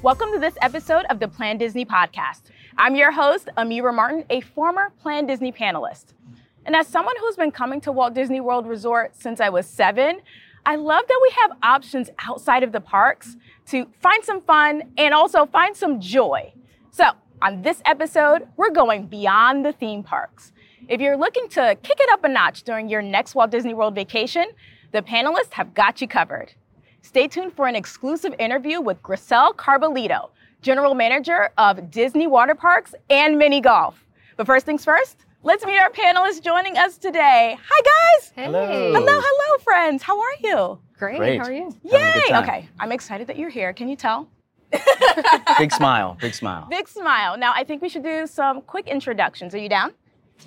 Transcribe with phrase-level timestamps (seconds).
[0.00, 2.42] Welcome to this episode of the Plan Disney podcast.
[2.76, 6.14] I'm your host, Amira Martin, a former Plan Disney panelist.
[6.64, 10.20] And as someone who's been coming to Walt Disney World Resort since I was seven,
[10.64, 13.36] I love that we have options outside of the parks
[13.70, 16.52] to find some fun and also find some joy.
[16.92, 17.06] So,
[17.42, 20.52] on this episode, we're going beyond the theme parks.
[20.86, 23.96] If you're looking to kick it up a notch during your next Walt Disney World
[23.96, 24.46] vacation,
[24.92, 26.54] the panelists have got you covered.
[27.02, 30.30] Stay tuned for an exclusive interview with Grisell Carballido,
[30.62, 34.04] General Manager of Disney Water Parks and Mini Golf.
[34.36, 37.56] But first things first, let's meet our panelists joining us today.
[37.70, 38.32] Hi, guys.
[38.34, 38.44] Hey.
[38.44, 38.66] Hello.
[38.66, 40.02] Hello, hello, friends.
[40.02, 40.78] How are you?
[40.98, 41.18] Great.
[41.18, 41.38] Great.
[41.40, 41.74] How are you?
[41.90, 42.36] Having a good Yay.
[42.38, 43.72] Okay, I'm excited that you're here.
[43.72, 44.28] Can you tell?
[45.58, 46.16] Big smile.
[46.20, 46.66] Big smile.
[46.70, 47.38] Big smile.
[47.38, 49.54] Now, I think we should do some quick introductions.
[49.54, 49.94] Are you down?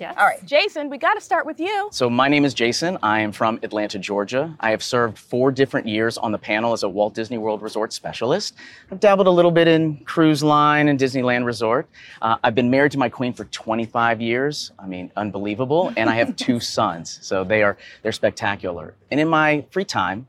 [0.00, 0.14] Yes.
[0.18, 1.88] All right, Jason, we got to start with you.
[1.92, 2.98] So my name is Jason.
[3.02, 4.56] I am from Atlanta, Georgia.
[4.58, 7.92] I have served four different years on the panel as a Walt Disney World Resort
[7.92, 8.54] specialist.
[8.90, 11.88] I've dabbled a little bit in cruise line and Disneyland Resort.
[12.22, 14.72] Uh, I've been married to my queen for 25 years.
[14.78, 15.92] I mean, unbelievable.
[15.96, 18.94] And I have two sons, so they are they're spectacular.
[19.10, 20.26] And in my free time,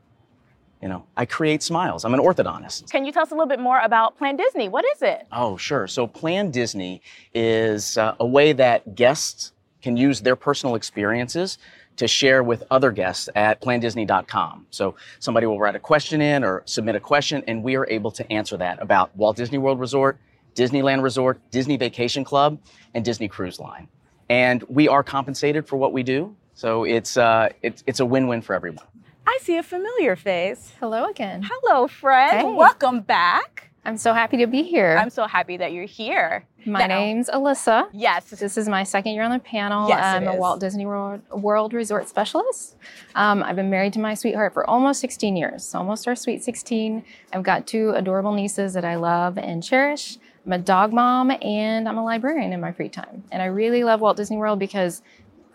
[0.82, 2.04] you know, I create smiles.
[2.04, 2.90] I'm an orthodontist.
[2.90, 4.68] Can you tell us a little bit more about Plan Disney?
[4.68, 5.26] What is it?
[5.32, 5.86] Oh, sure.
[5.86, 7.00] So Plan Disney
[7.32, 9.52] is uh, a way that guests
[9.84, 11.58] can use their personal experiences
[11.96, 14.66] to share with other guests at plandisney.com.
[14.70, 18.10] So somebody will write a question in or submit a question, and we are able
[18.12, 20.18] to answer that about Walt Disney World Resort,
[20.54, 22.58] Disneyland Resort, Disney Vacation Club,
[22.94, 23.86] and Disney Cruise Line.
[24.30, 26.34] And we are compensated for what we do.
[26.54, 28.86] So it's, uh, it's, it's a win-win for everyone.
[29.26, 30.72] I see a familiar face.
[30.80, 31.42] Hello again.
[31.44, 32.38] Hello, friend.
[32.38, 32.44] Hey.
[32.44, 33.70] Welcome back.
[33.86, 34.96] I'm so happy to be here.
[34.98, 36.46] I'm so happy that you're here.
[36.64, 37.88] My Now- name's Alyssa.
[37.92, 38.30] Yes.
[38.30, 39.88] This is my second year on the panel.
[39.88, 40.34] Yes, I'm a.
[40.36, 42.76] Walt Disney World, World Resort Specialist.
[43.14, 47.04] Um, I've been married to my sweetheart for almost 16 years, almost our sweet 16.
[47.32, 50.16] I've got two adorable nieces that I love and cherish.
[50.46, 53.24] I'm a dog mom and I'm a librarian in my free time.
[53.32, 55.02] And I really love Walt Disney World because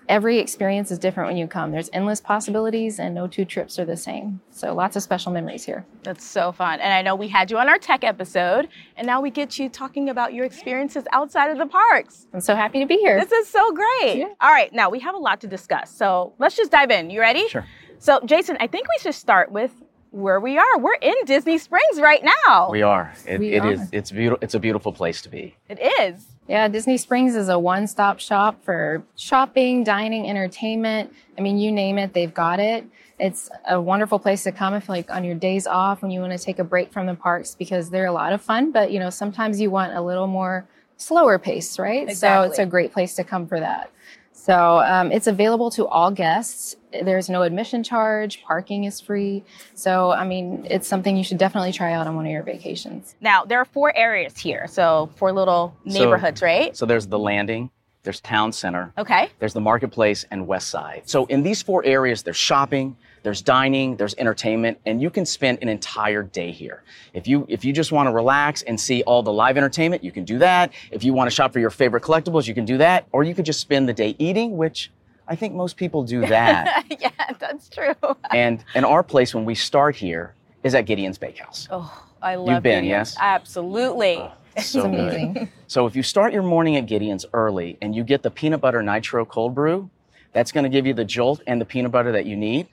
[0.10, 1.72] every experience is different when you come.
[1.72, 4.42] There's endless possibilities and no two trips are the same.
[4.52, 5.86] So lots of special memories here.
[6.04, 6.82] That's so fun.
[6.82, 8.68] And I know we had you on our tech episode,
[8.98, 12.26] and now we get you talking about your experiences outside of the parks.
[12.34, 13.20] I'm so happy to be here.
[13.24, 14.18] This is so great.
[14.18, 14.34] Yeah.
[14.42, 15.96] All right, now we have a lot to discuss.
[15.96, 17.10] So let's just dive in.
[17.10, 17.48] You ready?
[17.48, 17.66] Sure.
[18.00, 19.72] So, Jason, I think we should start with
[20.12, 20.80] where we are.
[20.80, 22.72] We're in Disney Springs right now.
[22.72, 23.14] We are.
[23.28, 23.80] It, We it is.
[23.82, 23.88] are.
[23.92, 24.40] It's beautiful.
[24.42, 25.56] It's a beautiful place to be.
[25.68, 26.26] It is.
[26.50, 31.14] Yeah, Disney Springs is a one stop shop for shopping, dining, entertainment.
[31.38, 32.86] I mean, you name it, they've got it.
[33.20, 36.34] It's a wonderful place to come if, like, on your days off when you want
[36.34, 38.98] to take a break from the parks because they're a lot of fun, but, you
[38.98, 40.68] know, sometimes you want a little more
[40.98, 42.08] slower pace, right?
[42.18, 43.92] So it's a great place to come for that.
[44.40, 46.78] So um, it's available to all guests.
[46.94, 49.44] There's no admission charge, parking is free.
[49.76, 53.16] So, I mean, it's something you should definitely try out on one of your vacations.
[53.20, 54.66] Now, there are four areas here.
[54.68, 56.76] So, four little So- neighborhoods, right?
[56.76, 57.70] So there's the landing,
[58.04, 59.28] there's town center, Okay.
[59.40, 61.02] there's the marketplace, and west side.
[61.06, 65.60] So in these four areas, there's shopping, there's dining, there's entertainment, and you can spend
[65.62, 66.84] an entire day here.
[67.14, 70.12] If you if you just want to relax and see all the live entertainment, you
[70.12, 70.72] can do that.
[70.92, 73.34] If you want to shop for your favorite collectibles, you can do that, or you
[73.36, 74.92] could just spend the day eating, which
[75.28, 76.86] I think most people do that.
[77.00, 77.10] yeah,
[77.40, 77.96] that's true.
[78.32, 81.68] and and our place when we start here is at Gideon's Bakehouse.
[81.72, 82.52] Oh, I love it.
[82.54, 83.14] You've been, Gideon's.
[83.14, 83.18] yes?
[83.20, 84.18] Absolutely.
[84.18, 84.32] Oh,
[84.62, 84.94] so good.
[85.00, 85.50] amazing.
[85.68, 88.82] So if you start your morning at Gideon's early and you get the peanut butter
[88.82, 89.90] nitro cold brew,
[90.34, 92.68] that's going to give you the jolt and the peanut butter that you need.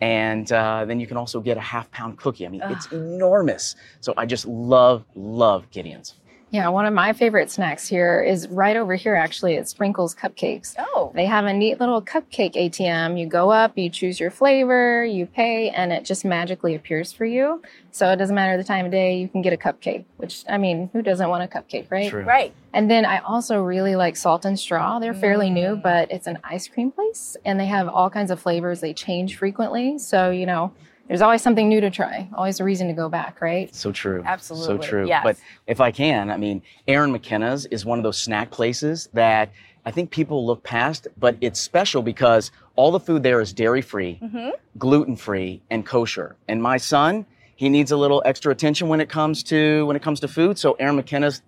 [0.00, 2.46] And uh, then you can also get a half pound cookie.
[2.46, 3.76] I mean, it's enormous.
[4.00, 6.14] So I just love, love Gideon's.
[6.50, 10.76] Yeah, one of my favorite snacks here is right over here, actually, at Sprinkles Cupcakes.
[10.78, 11.10] Oh.
[11.12, 13.18] They have a neat little cupcake ATM.
[13.18, 17.24] You go up, you choose your flavor, you pay, and it just magically appears for
[17.24, 17.62] you.
[17.90, 20.56] So it doesn't matter the time of day, you can get a cupcake, which, I
[20.56, 22.10] mean, who doesn't want a cupcake, right?
[22.10, 22.22] True.
[22.22, 22.54] Right.
[22.72, 25.00] And then I also really like Salt and Straw.
[25.00, 25.82] They're fairly new, mm.
[25.82, 28.80] but it's an ice cream place, and they have all kinds of flavors.
[28.80, 29.98] They change frequently.
[29.98, 30.72] So, you know,
[31.08, 33.72] there's always something new to try, always a reason to go back, right?
[33.74, 34.22] So true.
[34.26, 35.06] Absolutely, So true.
[35.08, 35.22] yes.
[35.22, 35.36] But
[35.66, 39.52] if I can, I mean, Erin McKenna's is one of those snack places that
[39.84, 43.82] I think people look past, but it's special because all the food there is dairy
[43.82, 44.50] free, Mm-hmm.
[44.78, 46.36] gluten free, and kosher.
[46.48, 47.24] And my son,
[47.54, 50.58] he needs a little extra attention when it comes to when it comes to food.
[50.58, 51.40] So Erin McKenna's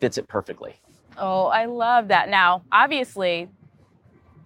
[0.00, 0.74] fits it perfectly.
[1.16, 2.28] Oh, I love that.
[2.28, 3.48] Now, obviously,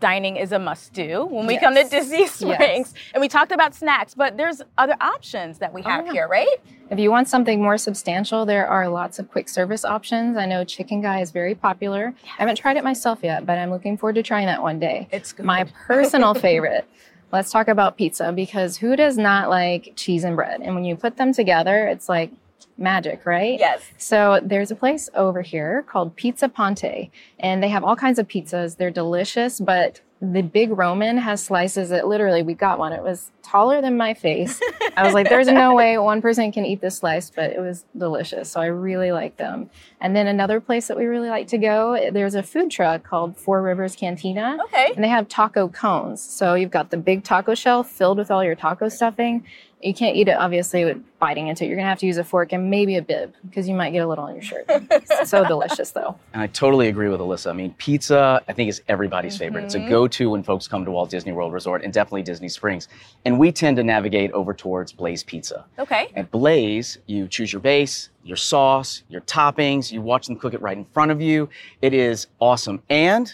[0.01, 2.95] dining is a must do when we come to Disney Springs.
[3.15, 6.13] And we talked about snacks, but there's other options that we have oh, yeah.
[6.13, 6.57] here, right?
[6.91, 10.37] If you want something more substantial, there are lots of quick service options.
[10.37, 12.15] I know Chicken Guy is very popular.
[12.25, 15.09] I haven't tried it myself yet, but I'm looking forward to trying that one day.
[15.11, 15.45] It's good.
[15.45, 16.89] My personal favorite.
[17.31, 20.63] Let's talk about pizza because who does not like cheese and bread?
[20.63, 22.31] And when you put them together, it's like
[22.77, 23.59] magic, right?
[23.59, 23.83] Yes.
[23.99, 28.29] So there's a place over here called Pizza Ponte, and they have all kinds of
[28.29, 28.77] pizzas.
[28.77, 32.93] They're delicious, but the big Roman has slices that literally we got one.
[32.93, 34.61] It was taller than my face.
[34.97, 37.85] I was like, there's no way one person can eat this slice, but it was
[37.97, 38.51] delicious.
[38.51, 39.71] So I really like them.
[40.01, 43.37] And then another place that we really like to go, there's a food truck called
[43.37, 44.59] Four Rivers Cantina.
[44.65, 44.93] Okay.
[44.95, 46.21] And they have taco cones.
[46.21, 49.45] So you've got the big taco shell filled with all your taco stuffing.
[49.81, 51.69] You can't eat it obviously with biting into it.
[51.69, 53.99] You're gonna have to use a fork and maybe a bib because you might get
[54.01, 54.69] a little on your shirt.
[55.27, 56.17] so delicious though.
[56.33, 57.51] And I totally agree with Alyssa.
[57.51, 59.65] I mean, pizza, I think, is everybody's favorite.
[59.65, 59.89] It's a Mhm.
[59.89, 62.89] go to when folks come to Walt Disney World Resort and definitely Disney Springs.
[63.25, 65.65] And we tend to navigate over towards Blaze Pizza.
[65.79, 66.09] Okay.
[66.17, 70.61] At Blaze, you choose your base, your sauce, your toppings, you watch them cook it
[70.61, 71.49] right in front of you.
[71.83, 72.83] It is awesome.
[72.91, 73.33] And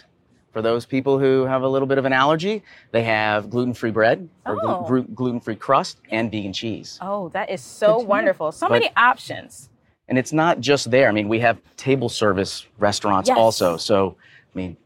[0.54, 2.62] for those people who have a little bit of an allergy,
[2.92, 5.02] they have gluten free bread or Oh.
[5.14, 6.98] gluten free crust and vegan cheese.
[7.02, 8.08] Oh, that is so to know.
[8.08, 8.52] wonderful.
[8.52, 9.68] So But- many options.
[10.08, 11.08] And it's not just there.
[11.08, 13.36] I mean, we have table service restaurants Yes.
[13.36, 13.76] also.
[13.76, 14.16] So,
[14.54, 14.76] I mean,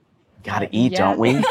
[0.42, 0.98] gotta eat, Yeah.
[1.00, 1.30] don't we?
[1.32, 1.42] you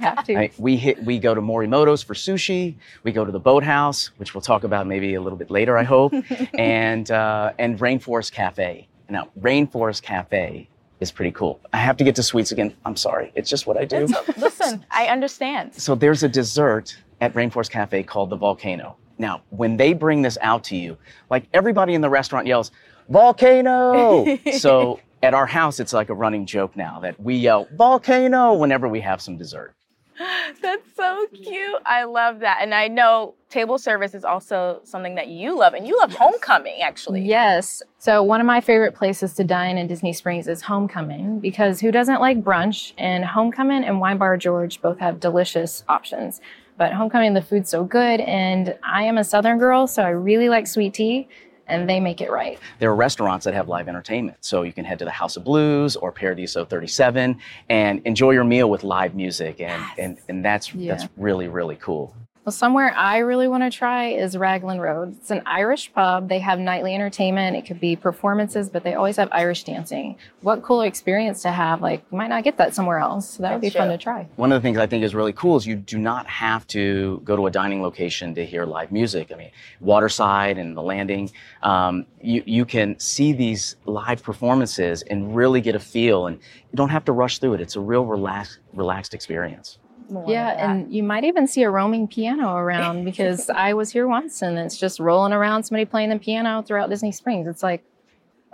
[0.00, 0.36] have to.
[0.36, 2.74] I, we hit we go to Morimoto's for sushi.
[3.04, 5.84] We go to the Boathouse, which we'll talk about maybe a little bit later, I
[5.84, 6.12] hope,
[6.58, 8.88] and uh, and Rainforest Cafe.
[9.10, 10.68] Now, Rainforest Cafe
[11.02, 11.60] is pretty cool.
[11.72, 12.74] I have to get to sweets again.
[12.86, 14.06] I'm sorry, it's just what I do.
[14.38, 15.74] Listen, I understand.
[15.74, 18.96] So there's a dessert at Rainforest Cafe called the Volcano.
[19.18, 20.96] Now, when they bring this out to you,
[21.28, 22.70] like everybody in the restaurant yells,
[23.08, 24.38] Volcano!
[24.58, 28.88] so at our house, it's like a running joke now that we yell Volcano whenever
[28.88, 29.74] we have some dessert.
[30.62, 31.80] That's so cute.
[31.86, 32.58] I love that.
[32.60, 36.80] And I know table service is also something that you love, and you love homecoming,
[36.82, 37.22] actually.
[37.22, 37.82] Yes.
[37.98, 41.90] So one of my favorite places to dine in Disney Springs is Homecoming because who
[41.90, 42.92] doesn't like brunch?
[42.98, 46.40] And Homecoming and Wine Bar George both have delicious options.
[46.78, 50.48] But Homecoming, the food's so good, and I am a Southern girl, so I really
[50.48, 51.28] like sweet tea,
[51.72, 52.58] and they make it right.
[52.78, 54.36] There are restaurants that have live entertainment.
[54.42, 57.38] So you can head to the House of Blues or Paradiso 37
[57.70, 59.60] and enjoy your meal with live music.
[59.60, 59.94] And, Yes.
[59.98, 60.94] and, and that's, Yeah.
[60.94, 62.14] that's really, really cool.
[62.44, 65.16] Well, somewhere I really want to try is Raglan Road.
[65.20, 66.28] It's an Irish pub.
[66.28, 67.54] They have nightly entertainment.
[67.54, 70.16] It could be performances, but they always have Irish dancing.
[70.40, 71.80] What cool experience to have!
[71.80, 73.30] Like, you might not get that somewhere else.
[73.30, 74.26] So that would be That's fun to try.
[74.34, 77.22] One of the things I think is really cool is you do not have to
[77.24, 79.30] go to a dining location to hear live music.
[79.32, 81.30] I mean, Waterside and the Landing,
[81.62, 86.76] um, you, you can see these live performances and really get a feel, and you
[86.76, 87.60] don't have to rush through it.
[87.60, 89.78] It's a real relaxed, relaxed experience.
[90.10, 94.06] More Yeah, and you might even see a roaming piano around because I was here
[94.06, 97.46] once and it's just rolling around, somebody playing the piano throughout Disney Springs.
[97.46, 97.82] It's like,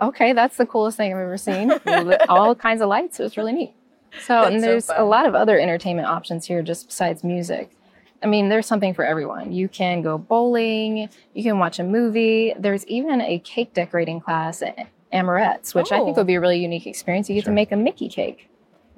[0.01, 1.71] okay, that's the coolest thing I've ever seen.
[2.29, 3.19] All kinds of lights.
[3.19, 3.73] It was really neat.
[4.21, 7.69] So, That's and so there's a lot of other entertainment options here just besides music.
[8.23, 9.51] I mean, there's something for everyone.
[9.53, 12.53] You can go bowling, you can watch a movie.
[12.57, 16.21] There's even a cake decorating class at Amorette's, which I think Oh.
[16.21, 17.29] would be a really unique experience.
[17.29, 17.51] You get Sure.
[17.51, 18.49] to make a Mickey cake.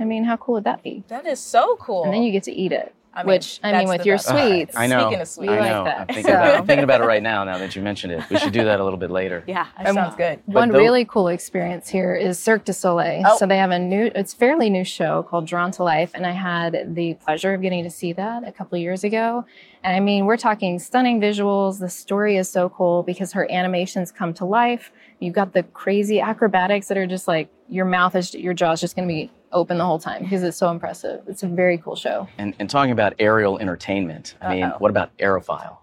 [0.01, 1.03] I mean, how cool would that be?
[1.09, 2.03] that is so cool.
[2.05, 2.93] And then you get to eat it.
[3.13, 4.29] I mean, which I mean, with your best.
[4.29, 5.01] sweets, I know.
[5.01, 5.83] Speaking of sweet, We I like know.
[5.83, 5.99] that.
[5.99, 7.43] I'm, thinking So- about, I'm thinking about it right now.
[7.43, 9.43] Now that you mentioned it, we should do that a little bit later.
[9.47, 10.39] yeah, that Um, sounds good.
[10.45, 13.23] One though- really cool experience here is Cirque du Soleil.
[13.27, 13.37] Oh.
[13.37, 16.31] So they have a new, it's fairly new show called Drawn to Life, and I
[16.31, 19.43] had the pleasure of getting to see that a couple of years ago.
[19.83, 21.79] And I mean, we're talking stunning visuals.
[21.81, 24.93] The story is so cool because her animations come to life.
[25.19, 28.79] You've got the crazy acrobatics that are just like your mouth is, your jaw is
[28.79, 31.21] just going to be open the whole time because it's so impressive.
[31.27, 32.27] It's a very cool show.
[32.37, 34.77] And, and talking about aerial entertainment, I mean, Uh-oh.
[34.79, 35.77] what about Aerophile?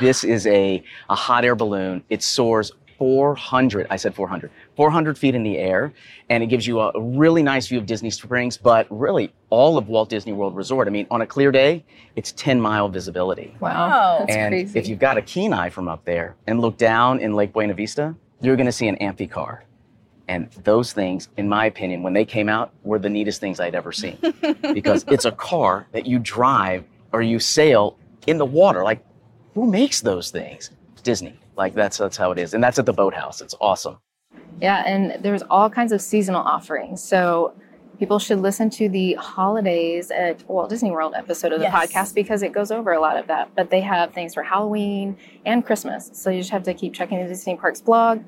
[0.00, 2.04] this is a, a hot air balloon.
[2.10, 5.92] It soars 400, I said 400, 400 feet in the air,
[6.30, 9.88] and it gives you a really nice view of Disney Springs, but really all of
[9.88, 10.86] Walt Disney World Resort.
[10.86, 13.56] I mean, on a clear day, it's 10 mile visibility.
[13.58, 13.88] Wow.
[13.88, 14.16] Wow.
[14.20, 14.78] That's and crazy.
[14.78, 17.74] if you've got a keen eye from up there and look down in Lake Buena
[17.74, 19.64] Vista, you're going to see an amphicar.
[20.28, 23.74] And those things, in my opinion, when they came out, were the neatest things I'd
[23.74, 24.18] ever seen.
[24.72, 28.84] because it's a car that you drive or you sail in the water.
[28.84, 29.04] Like,
[29.54, 30.70] who makes those things?
[31.02, 31.38] Disney.
[31.56, 32.54] Like that's that's how it is.
[32.54, 33.40] And that's at the boathouse.
[33.40, 33.98] It's awesome.
[34.60, 37.02] Yeah, and there's all kinds of seasonal offerings.
[37.02, 37.54] So
[37.98, 41.92] people should listen to the holidays at Walt Disney World episode of the Yes.
[41.92, 43.50] podcast because it goes over a lot of that.
[43.54, 46.10] But they have things for Halloween and Christmas.
[46.14, 48.22] So you just have to keep checking the Disney Parks blog.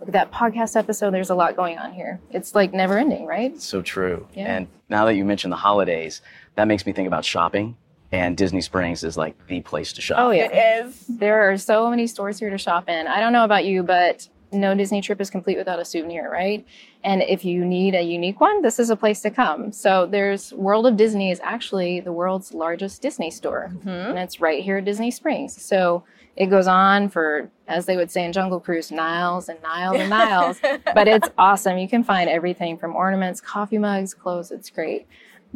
[0.00, 1.12] Look at that podcast episode.
[1.12, 2.20] There's a lot going on here.
[2.30, 3.60] It's like never ending, right?
[3.60, 4.26] So true.
[4.34, 4.54] Yeah.
[4.56, 6.20] And now that you mentioned the holidays,
[6.56, 7.76] that makes me think about shopping.
[8.12, 10.18] And Disney Springs is like the place to shop.
[10.20, 10.44] Oh, yeah.
[10.52, 11.04] It is.
[11.08, 13.06] There are so many stores here to shop in.
[13.08, 16.64] I don't know about you, but no Disney trip is complete without a souvenir, right?
[17.04, 19.70] And if you need a unique one, this is a place to come.
[19.72, 23.88] So there's World of Disney is actually the world's largest Disney store, Mm-hmm.
[23.88, 25.60] and it's right here at Disney Springs.
[25.62, 26.04] So
[26.36, 30.08] it goes on for, as they would say in Jungle Cruise, miles and miles and
[30.10, 30.58] miles.
[30.94, 31.76] but it's awesome.
[31.78, 34.50] You can find everything from ornaments, coffee mugs, clothes.
[34.50, 35.06] It's great.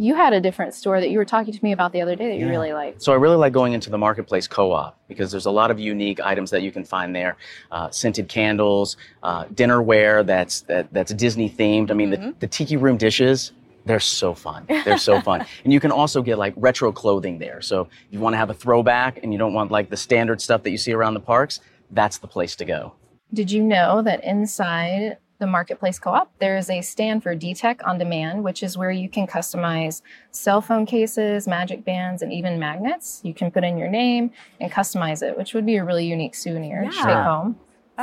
[0.00, 2.28] You had a different store that you were talking to me about the other day
[2.28, 2.52] that you Yeah.
[2.52, 3.02] really liked.
[3.02, 6.20] So I really like going into the marketplace co-op because there's a lot of unique
[6.20, 7.36] items that you can find there.
[7.72, 11.90] Uh, scented candles, uh, dinnerware that's that, that's Disney themed.
[11.90, 13.50] I mean, the, the tiki room dishes.
[13.86, 14.66] They're so fun.
[14.84, 15.44] They're so fun.
[15.64, 17.60] And you can also get like retro clothing there.
[17.60, 20.40] So if you want to have a throwback and you don't want like the standard
[20.40, 22.92] stuff that you see around the parks, that's the place to go.
[23.34, 27.87] Did you know that inside the Marketplace Co op, there is a stand for DTech
[27.87, 30.02] on demand, which is where you can customize
[30.33, 33.21] cell phone cases, magic bands, and even magnets.
[33.23, 36.35] You can put in your name and customize it, which would be a really unique
[36.35, 37.04] souvenir to Yeah.
[37.04, 37.57] take home.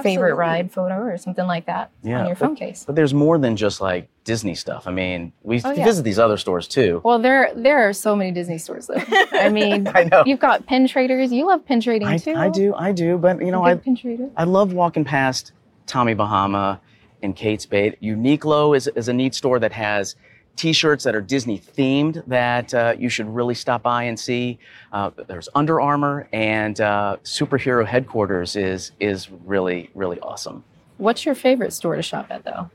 [0.03, 2.83] Favorite ride photo or something like that Yeah, on your but- phone case.
[2.85, 4.87] But there's more than just like Disney stuff.
[4.87, 5.85] I mean, we Oh, yeah.
[5.85, 6.99] visit these other stores too.
[7.05, 9.01] Well, there there are so many Disney stores though.
[9.31, 10.23] I mean, I know.
[10.25, 11.31] you've got pin traders.
[11.31, 12.35] You love pin trading I, too.
[12.35, 13.17] I do, I do.
[13.17, 14.29] But you know, I pin trader.
[14.35, 15.53] I love walking past
[15.85, 16.81] Tommy Bahama
[17.21, 17.97] and Kate Spade.
[18.01, 20.15] Uniqlo is, is a neat store that has
[20.55, 24.57] T-shirts that are Disney themed that uh, you should really stop by and see.
[24.91, 30.63] Uh, there's Under Armour and uh, Superhero Headquarters is is really really awesome.
[30.97, 32.69] What's your favorite store to shop at though?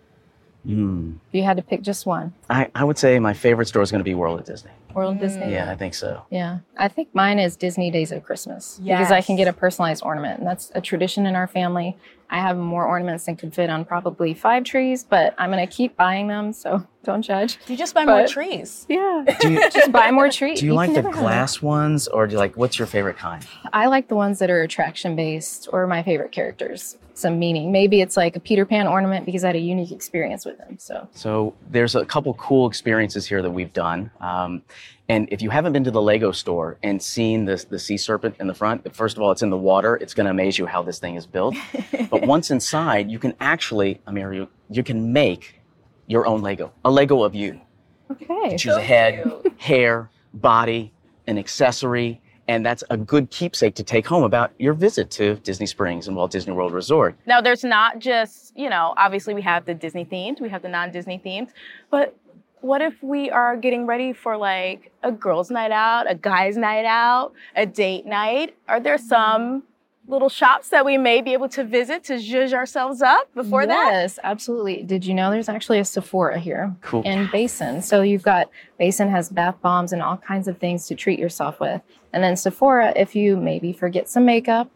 [0.66, 1.16] Mm.
[1.28, 3.90] If you had to pick just one, I, I would say my favorite store is
[3.90, 4.70] going to be World of Disney.
[4.94, 5.52] World of Disney.
[5.52, 6.24] Yeah, I think so.
[6.30, 10.02] Yeah, I think mine is Disney Days of Christmas because I can get a personalized
[10.04, 11.96] ornament, and that's a tradition in our family.
[12.32, 15.96] I have more ornaments than could fit on probably five trees, but I'm gonna keep
[15.96, 17.58] buying them, so don't judge.
[17.66, 18.86] You just buy more trees.
[18.88, 20.60] Yeah, Do you, just buy more trees.
[20.60, 23.16] do you, like the never have glass ones or do you like what's your favorite
[23.16, 23.44] kind?
[23.72, 26.96] I like the ones that are attraction based or my favorite characters.
[27.20, 27.70] Some meaning.
[27.70, 30.78] Maybe it's like a Peter Pan ornament because I had a unique experience with them.
[30.78, 34.10] So So there's a couple cool experiences here that we've done.
[34.20, 34.62] Um,
[35.08, 38.36] and if you haven't been to the Lego store and seen the, the sea serpent
[38.40, 39.96] in the front, first of all, it's in the water.
[39.96, 41.56] It's going to amaze you how this thing is built.
[42.10, 45.60] but once inside, you can actually, Amir, you, you can make
[46.06, 47.60] your own Lego, a Lego of you.
[48.10, 49.26] okay, You Choose a head,
[49.58, 50.92] hair, body,
[51.26, 52.20] an accessory,
[52.50, 56.16] and that's a good keepsake to take home about your visit to Disney Springs and
[56.16, 57.14] Walt Disney World Resort.
[57.24, 60.68] Now, there's not just, you know, obviously we have the Disney themed, we have the
[60.68, 61.50] non Disney themed,
[61.92, 62.16] but
[62.60, 66.84] what if we are getting ready for like a girls' night out, a guys' night
[66.84, 68.56] out, a date night?
[68.66, 69.62] Are there some
[70.06, 73.90] little shops that we may be able to visit to zhuzh ourselves up before that?
[73.92, 74.82] yes, absolutely.
[74.82, 76.74] Did you know there's actually a Sephora here?
[76.80, 77.02] Cool.
[77.02, 77.80] in Basin.
[77.82, 81.60] So you've got Basin has bath bombs and all kinds of things to treat yourself
[81.60, 81.80] with.
[82.12, 84.68] And then Sephora, if you maybe forget some makeup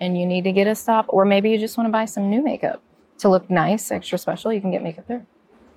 [0.00, 2.28] and you need to get a stop, or maybe you just want to buy some
[2.28, 2.82] new makeup
[3.18, 5.24] to look nice, extra special, you can get makeup there.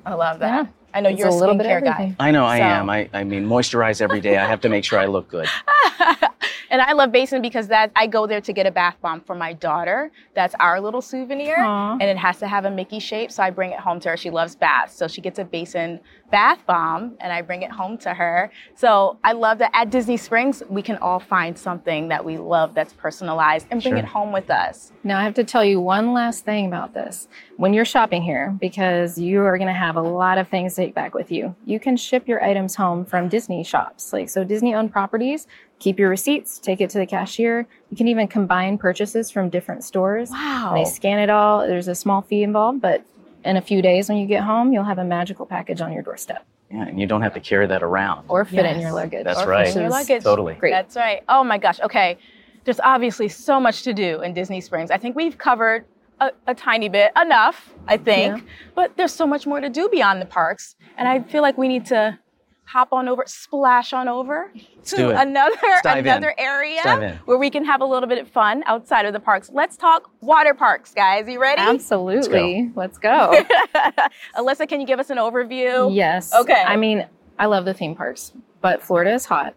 [0.06, 0.66] I love that.
[0.66, 0.72] Yeah.
[0.96, 2.16] I know It's you're a, a little bit of skincare guy.
[2.20, 2.90] I know I So- am.
[2.90, 4.38] I, I mean, moisturize every day.
[4.38, 5.48] I have to make sure I look good.
[6.74, 9.36] and I love Basin because that I go there to get a bath bomb for
[9.36, 10.12] my daughter.
[10.34, 11.92] That's our little souvenir, Aw.
[11.94, 14.18] and it has to have a Mickey shape, so I bring it home to her.
[14.18, 16.00] She loves baths, so she gets a Basin
[16.34, 18.50] bath bomb, and I bring it home to her.
[18.76, 22.74] So I love that at Disney Springs we can all find something that we love
[22.74, 24.00] that's personalized and bring Sure.
[24.00, 24.92] it home with us.
[25.04, 27.28] Now, I have to tell you one last thing about this.
[27.58, 30.82] When you're shopping here, because you are going to have a lot of things to
[30.86, 34.12] take back with you, you can ship your items home from Disney shops.
[34.12, 35.46] Like, so Disney owned properties,
[35.78, 37.68] keep your receipts, take it to the cashier.
[37.92, 40.32] You can even combine purchases from different stores.
[40.32, 40.72] Wow.
[40.74, 41.60] They scan it all.
[41.68, 43.04] There's a small fee involved, but
[43.46, 46.02] in a few days when you get home, you'll have a magical package on your
[46.04, 48.26] doorstep Yeah, and you don't have to carry that around.
[48.28, 49.24] or fit it in your luggage.
[49.26, 49.68] That's Or right.
[49.76, 50.24] in your luggage.
[50.24, 50.56] Totally.
[50.56, 50.72] Great.
[50.72, 51.24] That's right.
[51.30, 51.80] Oh my gosh.
[51.82, 52.18] Okay.
[52.66, 54.90] There's obviously so much to do in Disney Springs.
[54.92, 55.86] I think we've covered
[56.22, 58.38] a, a tiny bit, enough, I think.
[58.38, 58.44] Yeah.
[58.76, 60.76] But there's so much more to do beyond the parks.
[60.98, 62.18] And I feel like we need to
[62.66, 64.52] hop on over, splash on over
[64.86, 65.16] to do it.
[65.18, 65.56] another
[65.86, 65.98] in.
[65.98, 69.50] another area where we can have a little bit of fun outside of the parks.
[69.54, 71.28] Let's talk water parks, guys.
[71.28, 71.62] You ready?
[71.62, 72.72] Absolutely.
[72.76, 73.34] Let's go.
[74.36, 75.94] Alyssa, can you give us an overview?
[75.94, 76.34] Yes.
[76.34, 76.64] Okay.
[76.66, 77.06] I mean,
[77.38, 79.56] I love the theme parks, but Florida is hot.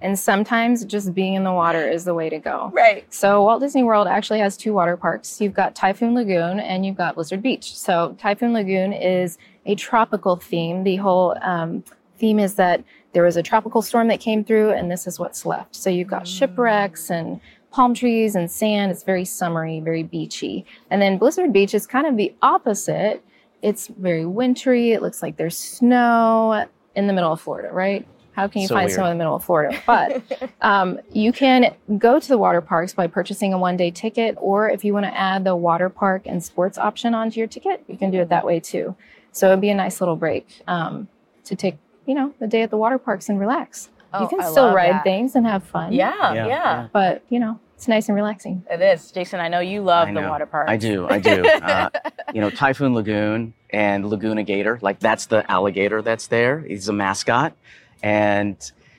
[0.00, 2.70] And sometimes just being in the water is the way to go.
[2.74, 3.10] Right.
[3.12, 5.40] So Walt Disney World actually has two water parks.
[5.40, 7.74] You've got Typhoon Lagoon and you've got Blizzard Beach.
[7.74, 10.84] So Typhoon Lagoon is a tropical theme.
[10.84, 11.84] The whole um,
[12.18, 15.46] theme is that there was a tropical storm that came through and this is what's
[15.46, 15.74] left.
[15.76, 17.40] So you've got shipwrecks and
[17.70, 18.90] palm trees and sand.
[18.92, 20.64] It's very summery, very beachy.
[20.90, 23.24] And then Blizzard Beach is kind of the opposite.
[23.62, 24.92] It's very wintry.
[24.92, 28.06] It looks like there's snow in the middle of Florida, right?
[28.32, 28.96] How can you So find weird.
[28.96, 29.80] snow in the middle of Florida?
[29.86, 30.22] But
[30.60, 34.68] um, you can go to the water parks by purchasing a one day ticket, or
[34.68, 37.96] if you want to add the water park and sports option onto your ticket, you
[37.96, 38.94] can do it that way too.
[39.30, 41.08] So it'd be a nice little break um,
[41.44, 41.76] to take,
[42.06, 43.90] you know, the day at the water parks and relax.
[44.12, 45.04] Oh, you can I still ride that.
[45.04, 45.92] things and have fun.
[45.92, 46.88] Yeah, Yeah, yeah, yeah.
[46.92, 48.64] But, you know, it's nice and relaxing.
[48.70, 49.10] It is.
[49.10, 50.70] Jason, I know you love I the water parks.
[50.70, 51.44] I do, I do.
[51.64, 51.90] Uh,
[52.32, 56.60] you know, Typhoon Lagoon and Lagoona Gator, like that's the alligator that's there.
[56.60, 57.56] He's a mascot.
[58.02, 58.56] And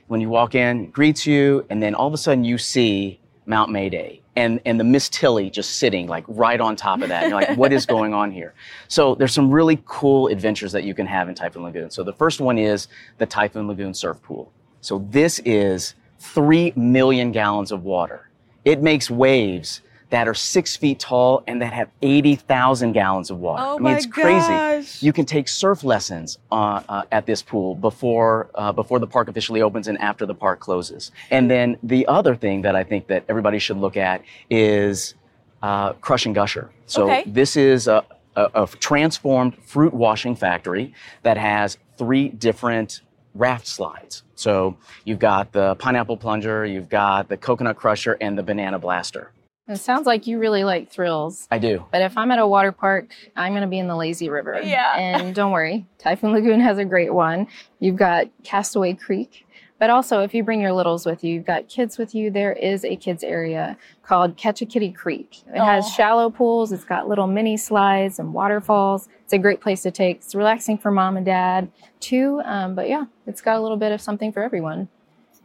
[0.08, 3.72] when you walk in, greets you, and then all of a sudden you see Mount
[3.72, 7.24] Mayday and, and the Miss Tilly just sitting like right on top of that.
[7.24, 8.54] And you're like, what is going on here?
[8.88, 11.90] So there's some really cool adventures that you can have in Typhoon Lagoon.
[11.90, 12.88] So the first one is
[13.18, 14.52] the Typhoon Lagoon Surf Pool.
[14.82, 18.30] So this is three million gallons of water.
[18.66, 23.64] It makes waves that are six feet tall and that have 80,000 gallons of water.
[23.66, 24.54] Oh I mean, it's crazy.
[24.54, 25.02] gosh.
[25.02, 29.28] You can take surf lessons uh, uh, at this pool before uh, before the park
[29.28, 31.12] officially opens and after the park closes.
[31.32, 35.16] And then the other thing that I think that everybody should look at is
[35.64, 36.70] uh, Crush and Gusher.
[36.86, 37.24] So Okay.
[37.26, 40.94] this is a, a, a transformed fruit washing factory
[41.24, 43.02] that has three different
[43.34, 44.24] raft slides.
[44.36, 49.32] So you've got the pineapple plunger, you've got the coconut crusher, and the banana blaster.
[49.68, 51.48] It sounds like you really like thrills.
[51.50, 51.86] I do.
[51.92, 54.60] But if I'm at a water park, I'm going to be in the lazy river.
[54.64, 54.96] Yeah.
[54.96, 57.48] And don't worry, Typhoon Lagoon has a great one.
[57.80, 59.46] You've got Castaway Creek.
[59.78, 62.54] But also, if you bring your littles with you, you've got kids with you, there
[62.54, 65.42] is a kids area called Ketchakiddee Creek.
[65.48, 69.10] It has shallow pools, it's got little mini slides and waterfalls.
[69.26, 70.18] It's a great place to take.
[70.18, 71.70] It's relaxing for mom and dad
[72.00, 72.42] too.
[72.46, 74.88] Um, but yeah, it's got a little bit of something for everyone.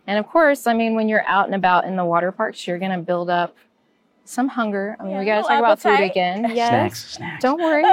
[0.07, 2.79] And of course, I mean, when you're out and about in the water parks, you're
[2.79, 3.57] going to build up
[4.31, 4.97] some hunger.
[4.99, 6.51] I mean, Yeah, we got to talk about food again.
[6.55, 6.71] Yes.
[6.71, 7.43] Snacks, snacks.
[7.43, 7.85] Don't worry.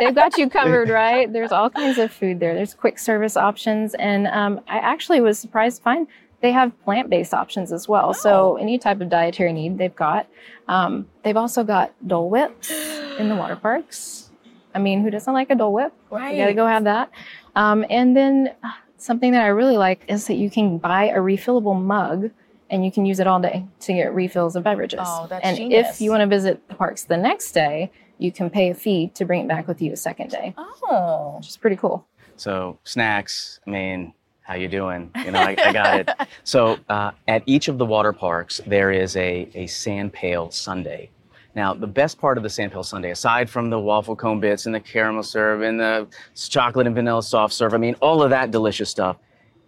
[0.00, 1.32] They've got you covered, right?
[1.32, 2.54] There's all kinds of food there.
[2.54, 3.94] There's quick service options.
[3.94, 6.06] And um, I actually was surprised to find
[6.40, 8.12] they have plant based options as well.
[8.12, 10.26] So, any type of dietary need they've got.
[10.68, 12.70] Um, they've also got Dole Whips
[13.18, 14.30] in the water parks.
[14.74, 15.92] I mean, who doesn't like a Dole Whip?
[16.10, 16.34] right.
[16.34, 17.10] You got to go have that.
[17.54, 21.18] Um, and then uh, something that I really like is that you can buy a
[21.18, 22.30] refillable mug
[22.70, 25.00] and you can use it all day to get refills of beverages.
[25.02, 25.88] Oh, that's and genius.
[25.94, 29.08] if you want to visit the parks the next day, you can pay a fee
[29.14, 31.34] to bring it back with you a second day, Oh.
[31.38, 32.06] which is pretty cool.
[32.36, 33.60] So snacks.
[33.66, 35.10] I mean, how you doing?
[35.24, 36.10] You know, I, I got it.
[36.44, 41.08] So uh, at each of the water parks, there is a a sand pail sundae.
[41.54, 44.66] Now, the best part of the sand pail sundae, aside from the waffle cone bits
[44.66, 48.30] and the caramel syrup and the chocolate and vanilla soft serve, I mean, all of
[48.30, 49.16] that delicious stuff,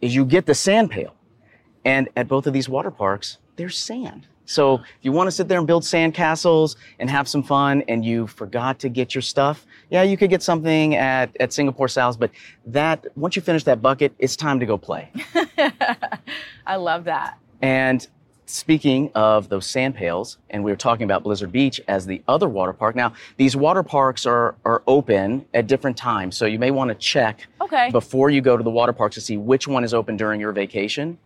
[0.03, 1.15] is you get the sand pail.
[1.85, 4.27] And at both of these water parks, there's sand.
[4.45, 7.83] So if you want to sit there and build sand castles and have some fun
[7.87, 11.87] and you forgot to get your stuff, yeah, you could get something at, at Singapore
[11.89, 12.31] Sal's, but
[12.65, 15.11] that once you finish that bucket, it's time to go play.
[16.67, 17.39] I love that.
[17.61, 18.07] And
[18.47, 22.49] speaking of those sand pails, and we were talking about Blizzard Beach as the other
[22.49, 22.97] water park.
[22.97, 26.95] Now, these water parks are, are open at different times, so you may want to
[26.95, 27.91] check Okay.
[27.91, 30.53] before you go to the water parks to see which one is open during your
[30.53, 31.19] vacation.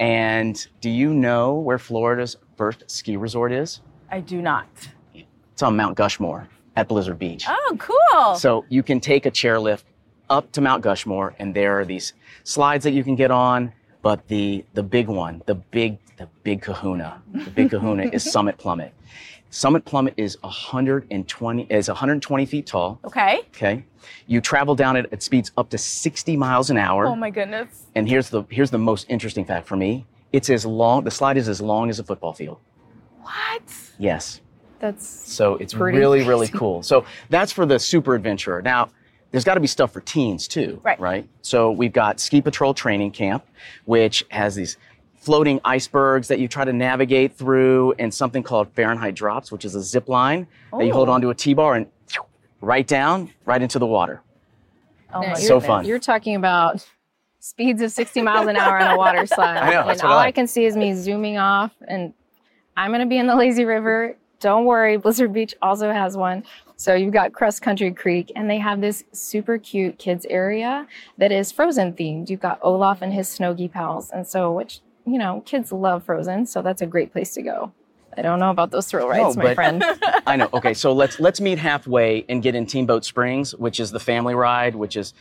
[0.00, 3.82] And do you know where Florida's first ski resort is?
[4.10, 4.66] I do not.
[5.14, 7.44] It's on Mount Gushmore at Blizzard Beach.
[7.46, 8.34] Oh, cool.
[8.34, 9.84] So you can take a chairlift
[10.30, 13.72] up to Mount Gushmore, and there are these slides that you can get on.
[14.02, 18.56] But the the big one, the big the big Kahuna, the big Kahuna is Summit
[18.56, 18.94] Plummet.
[19.50, 23.00] Summit Plummet is 120 is 120 feet tall.
[23.04, 23.40] okay.
[23.48, 23.84] Okay,
[24.26, 27.06] you travel down it at speeds up to 60 miles an hour.
[27.06, 27.86] Oh my goodness.
[27.94, 30.06] And here's the here's the most interesting fact for me.
[30.32, 32.58] It's as long the slide is as long as a football field.
[33.22, 33.62] What?
[33.98, 34.40] Yes.
[34.78, 36.82] That's So it's really, really cool.
[36.82, 38.62] So that's for the super adventurer.
[38.62, 38.88] Now,
[39.30, 40.98] there's got to be stuff for teens too, Right.
[40.98, 41.28] Right.
[41.42, 43.44] So we've got Ski Patrol Training Camp,
[43.84, 44.78] which has these
[45.20, 49.74] floating icebergs that you try to navigate through, and something called Fahrenheit Drops, which is
[49.74, 51.12] a zip line that you hold Oh.
[51.12, 51.86] onto a T-bar and
[52.60, 54.22] right down, right into the water.
[55.12, 55.84] Oh my you're- So fun.
[55.84, 56.86] You're talking about
[57.38, 59.58] speeds of 60 miles an hour on a water slide.
[59.58, 62.12] I know, and what all I I can see is me zooming off, and
[62.76, 64.16] I'm going to be in the lazy river.
[64.40, 66.44] Don't worry, Blizzard Beach also has one.
[66.76, 70.86] So you've got Cross Country Creek, and they have this super cute kids area
[71.18, 72.30] that is Frozen themed.
[72.30, 74.80] You've got Olaf and his Snowgie pals, and so which
[75.12, 77.72] you know kids love Frozen, so that's a great place to go.
[78.16, 79.84] I don't know about those thrill rides, No, my friend.
[80.26, 80.48] I know.
[80.52, 84.34] Okay, so let's let's meet halfway and get in Teamboat Springs, which is the family
[84.34, 85.14] ride, which is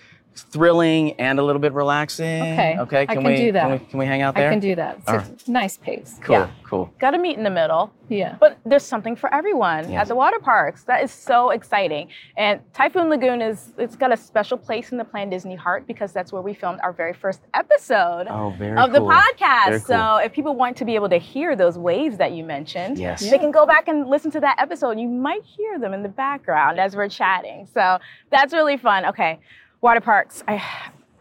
[0.44, 2.42] thrilling and a little bit relaxing.
[2.42, 3.02] Okay, Okay.
[3.02, 3.62] I Can, can we, do that.
[3.64, 4.48] Can we, can we hang out there?
[4.48, 4.98] I can do that.
[5.00, 6.20] It's All a nice pace.
[6.24, 6.36] Cool.
[6.36, 6.50] Yeah.
[6.64, 6.94] Cool.
[7.00, 7.92] Got to meet in the middle.
[8.10, 8.36] Yeah.
[8.40, 10.02] But there's something for everyone Yes.
[10.04, 10.84] at the water parks.
[10.84, 12.10] That is so exciting.
[12.38, 16.12] And Typhoon Lagoon is it's got a special place in the Plan Disney heart because
[16.14, 19.66] that's where we filmed our very first episode Oh, very of the podcast.
[19.66, 19.88] Very cool.
[19.88, 23.28] So if people want to be able to hear those waves that you mentioned, Yes.
[23.28, 25.00] they can go back and listen to that episode.
[25.00, 27.68] You might hear them in the background as we're chatting.
[27.74, 27.98] So
[28.32, 29.06] that's really fun.
[29.08, 29.40] Okay,
[29.82, 30.44] water parks.
[30.48, 30.64] I,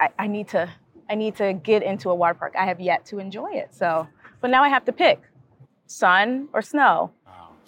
[0.01, 0.68] I, I need to
[1.11, 2.55] I need to get into a water park.
[2.59, 3.75] I have yet to enjoy it.
[3.75, 4.07] So,
[4.40, 5.21] but now I have to pick
[5.87, 7.12] sun or snow.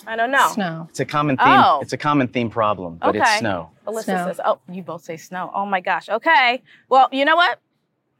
[0.06, 0.48] I don't know.
[0.52, 0.86] Snow.
[0.88, 1.46] It's a common theme.
[1.46, 1.80] Oh.
[1.82, 3.38] It's a common theme problem, but it's Okay.
[3.40, 3.70] snow.
[3.86, 4.26] Alyssa Snow.
[4.28, 5.50] says, "Oh, you both say snow.
[5.54, 6.08] Oh my gosh.
[6.08, 6.62] Okay.
[6.88, 7.58] Well, you know what?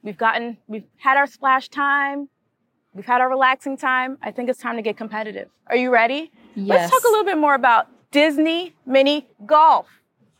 [0.02, 2.28] We've gotten, we've had our splash time.
[2.92, 4.18] We've had our relaxing time.
[4.22, 5.48] I think it's time to get competitive.
[5.68, 6.30] Are you ready?
[6.54, 6.90] Yes.
[6.90, 9.86] Let's talk a little bit more about Disney mini golf.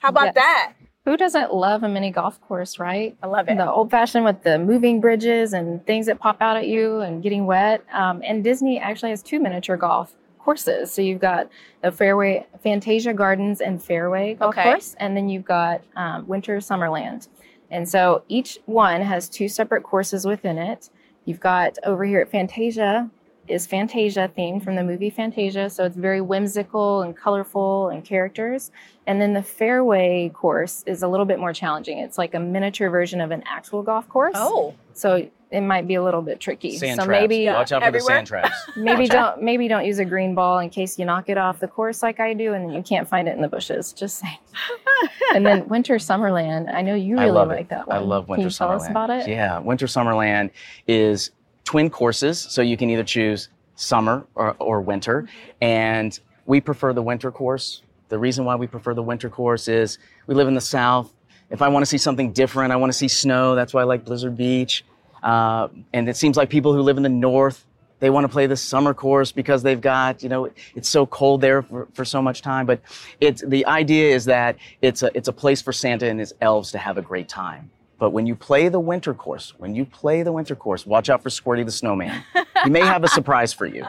[0.00, 0.34] How about Yes.
[0.34, 0.72] that?
[1.06, 3.16] Who doesn't love a mini golf course, right?
[3.22, 3.56] I love it.
[3.56, 7.22] The old fashioned with the moving bridges and things that pop out at you and
[7.22, 7.82] getting wet.
[7.92, 10.92] Um, and Disney actually has two miniature golf courses.
[10.92, 11.48] So you've got
[11.82, 14.62] the Fairway Fantasia Gardens and Fairway golf Okay.
[14.64, 17.28] course, and then you've got um, Winter Summerland.
[17.70, 20.90] And so each one has two separate courses within it.
[21.24, 23.08] You've got over here at Fantasia
[23.50, 28.70] is Fantasia themed from the movie Fantasia, so it's very whimsical and colorful and characters.
[29.06, 31.98] And then the fairway course is a little bit more challenging.
[31.98, 34.34] It's like a miniature version of an actual golf course.
[34.36, 36.78] oh, So it might be a little bit tricky.
[36.78, 37.20] Sand so traps.
[37.20, 38.54] maybe Watch out for the sand traps.
[38.76, 41.66] maybe don't maybe don't use a green ball in case you knock it off the
[41.66, 43.92] course like I do and then you can't find it in the bushes.
[43.92, 44.38] Just saying.
[45.34, 47.68] and then Winter Summerland, I know you I really love like it.
[47.70, 47.96] that one.
[47.96, 49.28] I love Winter Can you tell us about it?
[49.28, 50.50] Yeah, Winter Summerland
[50.86, 51.32] is
[51.70, 55.28] twin courses, so you can either choose summer or, or winter.
[55.60, 57.82] And we prefer the winter course.
[58.08, 61.14] The reason why we prefer the winter course is we live in the South.
[61.48, 63.54] If I want to see something different, I want to see snow.
[63.54, 64.84] That's why I like Blizzard Beach.
[65.22, 67.64] Uh, and it seems like people who live in the North,
[68.00, 71.40] they want to play the summer course because they've got, you know, it's so cold
[71.40, 72.66] there for, for so much time.
[72.66, 72.80] But
[73.20, 76.72] it's the idea is that it's a it's a place for Santa and his elves
[76.72, 77.70] to have a great time.
[78.00, 81.22] But when you play the winter course, when you play the winter course, watch out
[81.22, 82.24] for Squirty the Snowman.
[82.64, 83.86] he may have a surprise for you.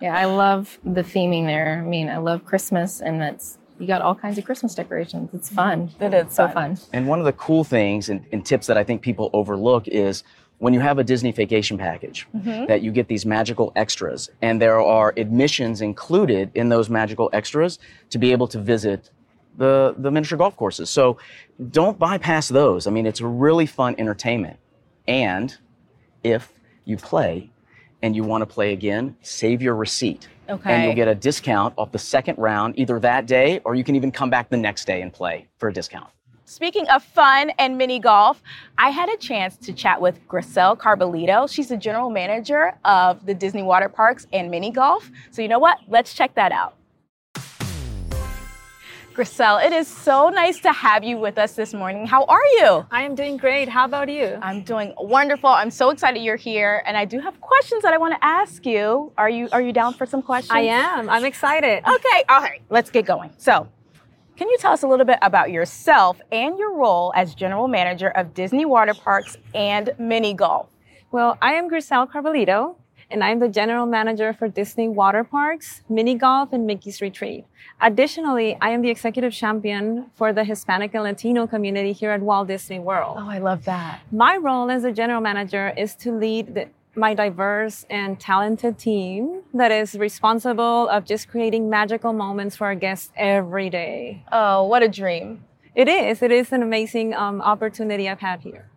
[0.00, 1.82] Yeah, I love the theming there.
[1.84, 5.30] I mean, I love Christmas and that's you got all kinds of Christmas decorations.
[5.32, 5.90] It's fun.
[6.00, 6.76] It is so fun.
[6.76, 6.86] fun.
[6.92, 10.24] And one of the cool things and, and tips that I think people overlook is
[10.58, 12.66] when you have a Disney vacation package, mm-hmm.
[12.66, 14.28] that you get these magical extras.
[14.42, 17.78] And there are admissions included in those magical extras
[18.10, 19.10] to be able to visit
[19.58, 20.88] the, the miniature golf courses.
[20.88, 21.18] So
[21.70, 22.86] don't bypass those.
[22.86, 24.58] I mean, it's really fun entertainment.
[25.06, 25.54] And
[26.24, 26.52] if
[26.84, 27.50] you play
[28.00, 30.28] and you want to play again, save your receipt.
[30.64, 33.96] And you'll get a discount off the second round either that day or you can
[33.96, 36.08] even come back the next day and play for a discount.
[36.46, 38.42] Speaking of fun and mini golf,
[38.78, 41.50] I had a chance to chat with Grisell Carballido.
[41.52, 45.10] She's the general manager of the Disney Water Parks and mini golf.
[45.30, 45.80] So, you know what?
[45.88, 46.77] Let's check that out.
[49.18, 52.06] Grisell, it is so nice to have you with us this morning.
[52.06, 52.86] How are you?
[52.92, 53.68] I am doing great.
[53.68, 54.38] How about you?
[54.40, 55.50] I'm doing wonderful.
[55.50, 58.64] I'm so excited you're here, and I do have questions that I want to ask
[58.64, 59.12] you.
[59.18, 60.52] Are you Are you down for some questions?
[60.52, 61.10] I am.
[61.10, 61.82] I'm excited.
[61.84, 63.32] Okay, all right, let's get going.
[63.38, 63.66] So,
[64.36, 68.10] can you tell us a little bit about yourself and your role as general manager
[68.10, 70.68] of Disney Water Parks and Mini Golf?
[71.10, 72.76] Well, I am Grisell Carballido,
[73.10, 77.44] and I'm the general manager for Disney Water Parks, Mini Golf, and Mickey's Retreat.
[77.80, 82.48] Additionally, I am the executive champion for the Hispanic and Latino community here at Walt
[82.48, 83.16] Disney World.
[83.18, 84.00] Oh, I love that.
[84.12, 89.42] My role as a general manager is to lead the, my diverse and talented team
[89.54, 94.24] that is responsible of just creating magical moments for our guests every day.
[94.32, 95.44] Oh, what a dream.
[95.74, 96.22] It is.
[96.22, 98.68] It is an amazing um, opportunity I've had here.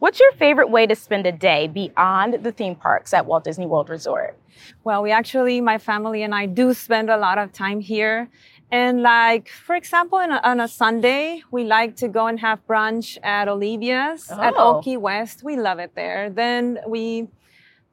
[0.00, 3.66] What's your favorite way to spend a day beyond the theme parks at Walt Disney
[3.66, 4.34] World Resort?
[4.82, 8.30] Well, we actually, my family and I do spend a lot of time here.
[8.72, 12.66] And like, for example, on a, on a Sunday, we like to go and have
[12.66, 14.76] brunch at Olivia's at Oh.
[14.76, 15.42] Old Key West.
[15.44, 16.30] We love it there.
[16.30, 17.28] Then we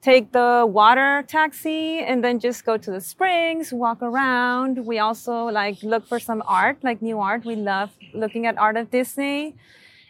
[0.02, 4.86] take the water taxi and then just go to the springs, walk around.
[4.86, 7.43] We also like look for some art, like new art.
[7.43, 9.56] We love looking at art of Disney.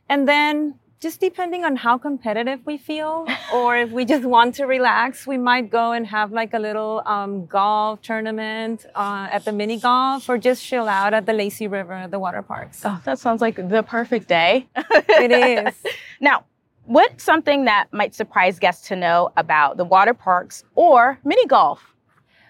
[0.07, 4.65] And then just depending on how competitive we feel or if we just want to
[4.65, 9.51] relax, we might go and have like a little um, golf tournament uh, at the
[9.51, 12.81] mini golf or just chill out at the Lazy River at the water parks.
[12.83, 14.67] Oh, that sounds like the perfect day.
[14.75, 15.73] It is.
[16.19, 16.45] Now,
[16.85, 21.93] what's something that might surprise guests to know about the water parks or mini golf?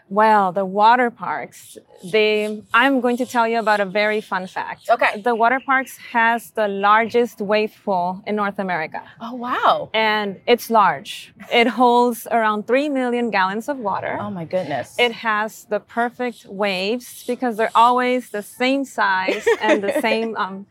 [0.10, 1.78] Well, the water parks,
[2.12, 4.90] they I'm going to tell you about a very fun fact.
[4.90, 5.22] Okay.
[5.22, 9.04] The water parks has the largest wave pool in North America.
[9.20, 9.90] Oh, wow.
[9.94, 11.34] And it's large.
[11.52, 14.18] It holds around 3 million gallons of water.
[14.20, 14.96] Oh, my goodness.
[14.98, 20.38] It has the perfect waves because they're always the same size and the same.
[20.38, 20.68] Um,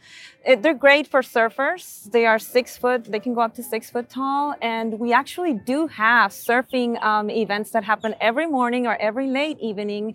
[0.46, 2.11] it, they're great for surfers.
[2.11, 3.04] They are six foot.
[3.04, 7.28] They can go up to six foot tall, and we actually do have surfing um,
[7.30, 10.14] events that happen every morning or every late evening,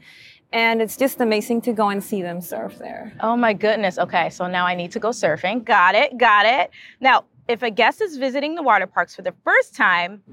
[0.54, 3.14] and it's just amazing to go and see them surf there.
[3.20, 3.98] Oh my goodness.
[3.98, 5.66] Okay, so now I need to go surfing.
[5.66, 6.72] Got it, got it.
[7.00, 10.24] Now, if a guest is visiting the water parks for the first time,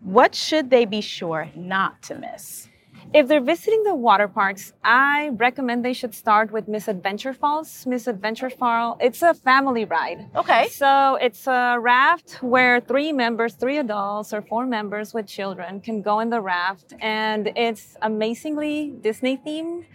[0.00, 2.69] what should they be sure not to miss?
[3.12, 7.84] If they're visiting the water parks, I recommend they should start with Miss Adventure Falls.
[7.84, 10.28] Miss Adventure Falls, it's a family ride.
[10.36, 10.68] Okay.
[10.68, 16.02] So it's a raft where three members, three adults or four members with children can
[16.02, 19.86] go in the raft and it's amazingly Disney themed.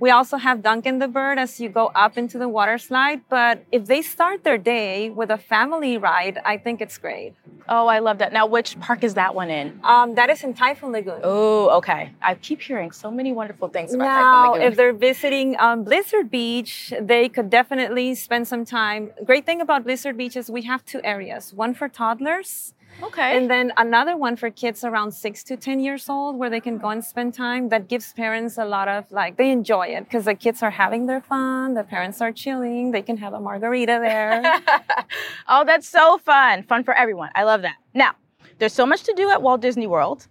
[0.00, 3.64] We also have Duncan the Bird as you go up into the water slide, but
[3.70, 7.34] if they start their day with a family ride, I think it's great.
[7.68, 8.32] Oh, I love that.
[8.32, 9.78] Now, which park is that one in?
[9.84, 11.20] Um, that is in Typhoon Lagoon.
[11.22, 12.12] Oh, okay.
[12.20, 16.92] I keep hearing so many wonderful things about Now, if they're visiting um, Blizzard Beach,
[17.00, 19.10] they could definitely spend some time.
[19.24, 23.36] Great thing about Blizzard Beach is we have two areas one for toddlers, okay.
[23.36, 26.78] and then another one for kids around six to 10 years old where they can
[26.78, 27.68] go and spend time.
[27.68, 31.06] That gives parents a lot of like, they enjoy it because the kids are having
[31.06, 34.60] their fun, the parents are chilling, they can have a margarita there.
[35.48, 36.62] oh, that's so fun.
[36.62, 37.30] Fun for everyone.
[37.34, 37.76] I love that.
[37.94, 38.12] Now,
[38.58, 40.28] there's so much to do at Walt Disney World,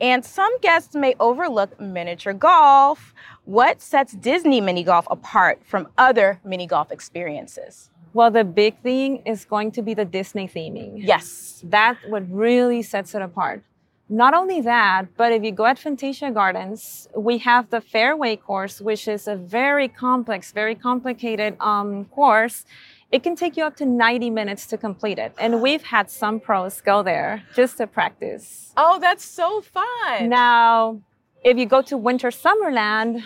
[0.00, 3.14] and some guests may overlook miniature golf.
[3.44, 7.90] What sets Disney mini golf apart from other mini golf experiences?
[8.12, 10.94] well, the big thing is going to be the Disney theming.
[10.96, 11.62] Yes.
[11.64, 13.62] That's what really sets it apart.
[14.08, 18.80] Not only that, but if you go at Fantasia Gardens, we have the Fairway course,
[18.80, 22.64] which is a very complex, very complicated um, course.
[23.12, 25.34] It can take you up to 90 minutes to complete it.
[25.38, 28.72] And we've had some pros go there just to practice.
[28.76, 30.28] Oh, that's so fun.
[30.28, 31.00] Now,
[31.42, 33.22] if you go to Winter Summerland,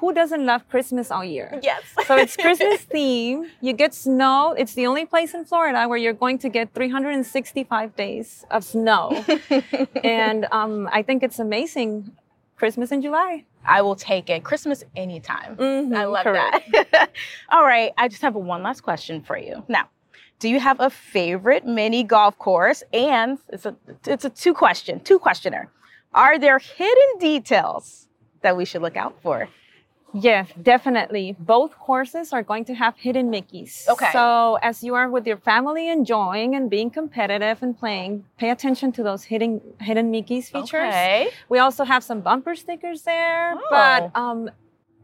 [0.00, 1.58] who doesn't love Christmas all year?
[1.62, 1.82] yes.
[2.06, 3.46] So it's Christmas theme.
[3.60, 4.54] You get snow.
[4.56, 9.24] It's the only place in Florida where you're going to get 365 days of snow.
[10.04, 12.12] and um, I think it's amazing.
[12.56, 13.44] Christmas in July.
[13.66, 14.44] I will take it.
[14.44, 15.56] Christmas anytime.
[15.56, 16.70] Mhm, I love correct.
[16.92, 17.10] that.
[17.50, 19.64] All right, I just have one last question for you.
[19.68, 19.88] Now,
[20.38, 22.82] do you have a favorite mini golf course?
[22.92, 23.74] And it's a
[24.06, 25.70] it's a two question, two questioner.
[26.12, 28.08] Are there hidden details
[28.42, 29.48] that we should look out for?
[30.14, 31.34] Yes, definitely.
[31.38, 33.88] Both courses are going to have hidden Mickeys.
[33.88, 34.10] Okay.
[34.12, 38.92] So as you are with your family enjoying and being competitive and playing, pay attention
[38.92, 40.94] to those hidden hidden Mickey's features.
[40.94, 41.30] Okay.
[41.48, 43.66] We also have some bumper stickers there, Oh.
[43.70, 44.50] but um,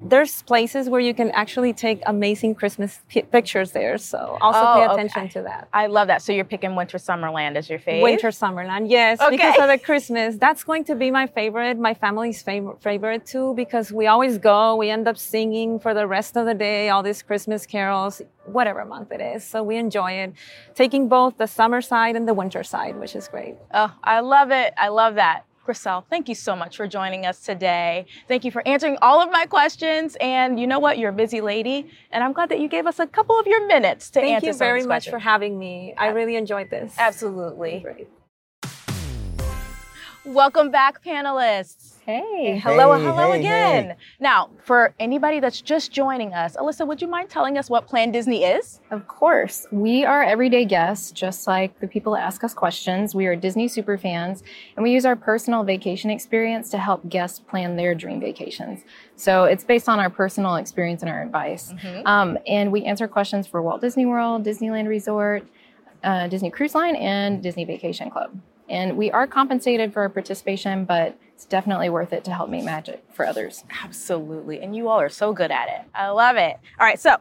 [0.03, 3.99] there's places where you can actually take amazing Christmas pi- pictures there.
[3.99, 4.93] So also Oh, pay okay.
[4.95, 5.69] attention to that.
[5.73, 6.23] I love that.
[6.23, 8.03] So you're picking Winter Summerland as your favorite.
[8.03, 9.37] Winter Summerland, yes, okay.
[9.37, 10.37] because of the Christmas.
[10.37, 14.77] That's going to be my favorite, my family's favorite, favorite too, because we always go.
[14.77, 18.85] We end up singing for the rest of the day, all these Christmas carols, whatever
[18.87, 19.45] month it is.
[19.45, 20.33] So we enjoy it,
[20.75, 23.57] taking both the summer side and the winter side, which is great.
[23.75, 24.73] Oh, I love it.
[24.79, 25.45] I love that.
[25.71, 28.07] Grisell, thank you so much for joining us today.
[28.27, 30.17] Thank you for answering all of my questions.
[30.21, 30.99] And you know what?
[30.99, 31.89] You're a busy lady.
[32.11, 34.47] And I'm glad that you gave us a couple of your minutes to Thank answer
[34.49, 35.95] you some of very much for having me.
[35.97, 36.97] I really enjoyed this.
[36.99, 37.81] Absolutely.
[37.85, 38.09] Great.
[40.27, 41.95] Welcome back, panelists.
[42.05, 42.59] Hey.
[42.63, 43.85] Hello, Hey, hello hey, again.
[43.91, 43.97] hey.
[44.21, 48.13] Now, for anybody that's just joining us, Alyssa, would you mind telling us what Plan
[48.13, 48.81] Disney is?
[48.91, 49.67] Of course.
[49.73, 53.15] We are everyday guests, just like the people that ask us questions.
[53.15, 54.43] We are Disney super fans,
[54.77, 58.81] and we use our personal vacation experience to help guests plan their dream vacations.
[59.17, 61.73] So it's based on our personal experience and our advice.
[62.05, 65.47] Um, and we answer questions for Walt Disney World, Disneyland Resort,
[66.05, 68.39] uh, Disney Cruise Line, and Disney Vacation Club.
[68.71, 72.65] And we are compensated for our participation, but it's definitely worth it to help make
[72.65, 73.65] magic for others.
[73.83, 74.61] Absolutely.
[74.61, 75.83] And you all are so good at it.
[75.95, 76.57] I love it.
[76.79, 77.17] All right, so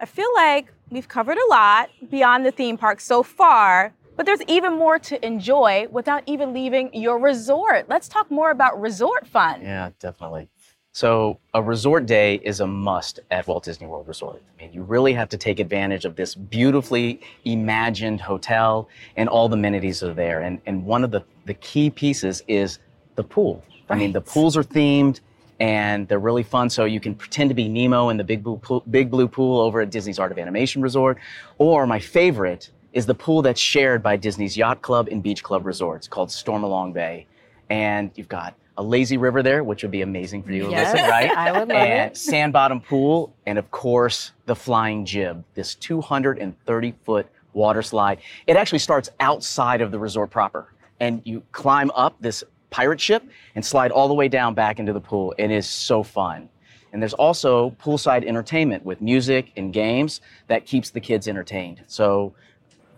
[0.00, 4.42] I feel like we've covered a lot beyond the theme park so far, but there's
[4.48, 7.88] even more to enjoy without even leaving your resort.
[7.88, 9.62] Let's talk more about resort fun.
[9.62, 10.50] Yeah, definitely.
[10.98, 14.42] So, a resort day is a must at Walt Disney World Resort.
[14.58, 19.48] I mean, you really have to take advantage of this beautifully imagined hotel and all
[19.48, 20.40] the amenities are there.
[20.40, 22.80] And, and one of the, the key pieces is
[23.14, 23.62] the pool.
[23.88, 25.20] I mean, the pools are themed
[25.60, 26.68] and they're really fun.
[26.68, 29.60] So, you can pretend to be Nemo in the big blue, pool, big blue pool
[29.60, 31.18] over at Disney's Art of Animation Resort.
[31.58, 35.64] Or, my favorite is the pool that's shared by Disney's Yacht Club and Beach Club
[35.64, 37.28] Resorts called Stormalong Bay.
[37.70, 41.08] And you've got a lazy river there, which would be amazing for you, Yes, Alyssa,
[41.08, 41.30] right?
[41.36, 42.16] I would love and it.
[42.16, 48.20] sand bottom pool, and of course, the flying jib, this 230 foot water slide.
[48.46, 53.24] It actually starts outside of the resort proper, and you climb up this pirate ship
[53.56, 55.34] and slide all the way down back into the pool.
[55.38, 56.48] It is so fun.
[56.92, 61.82] And there's also poolside entertainment with music and games that keeps the kids entertained.
[61.86, 62.32] So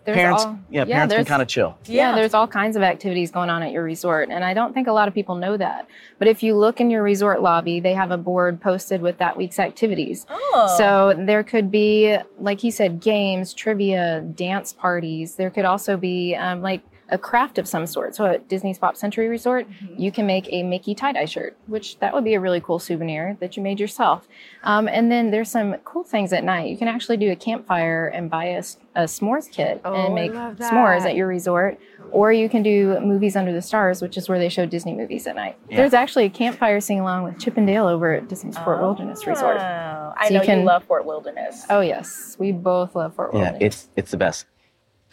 [0.03, 1.77] There's parents, all- yeah, parents can there's- kind of chill.
[1.85, 2.09] Yeah.
[2.09, 2.15] Yeah.
[2.15, 4.29] there's all kinds of activities going on at your resort.
[4.31, 5.87] And I don't think a lot of people know that.
[6.17, 9.37] But if you look in your resort lobby, they have a board posted with that
[9.37, 10.25] week's activities.
[10.29, 10.73] Oh.
[10.77, 15.35] So there could be, like he said, games, trivia, dance parties.
[15.35, 16.81] There could also be um, like
[17.11, 18.15] a craft of some sort.
[18.15, 22.13] So at Disney's Pop Century Resort, you can make a Mickey tie-dye shirt, which that
[22.13, 24.27] would be a really cool souvenir that you made yourself.
[24.63, 26.69] Um, and then there's some cool things at night.
[26.69, 28.61] You can actually do a campfire and buy a
[29.05, 31.79] s'mores kit Oh, and make s'mores at your resort.
[32.11, 35.27] Or you can do movies under the stars, which is where they show Disney movies
[35.27, 35.57] at night.
[35.69, 35.77] Yeah.
[35.77, 39.25] There's actually a campfire sing along with Chip and Dale over at Disney's Fort Wilderness
[39.27, 39.57] Resort.
[39.57, 41.65] Oh, I know you you, love Fort Wilderness.
[41.69, 43.61] Oh yes, we both love Fort Yeah, Wilderness.
[43.61, 44.45] it's it's the best.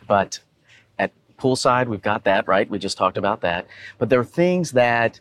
[0.08, 0.40] But at
[1.38, 2.68] poolside, we've got that right.
[2.68, 3.66] We just talked about that.
[3.98, 5.20] But there are things that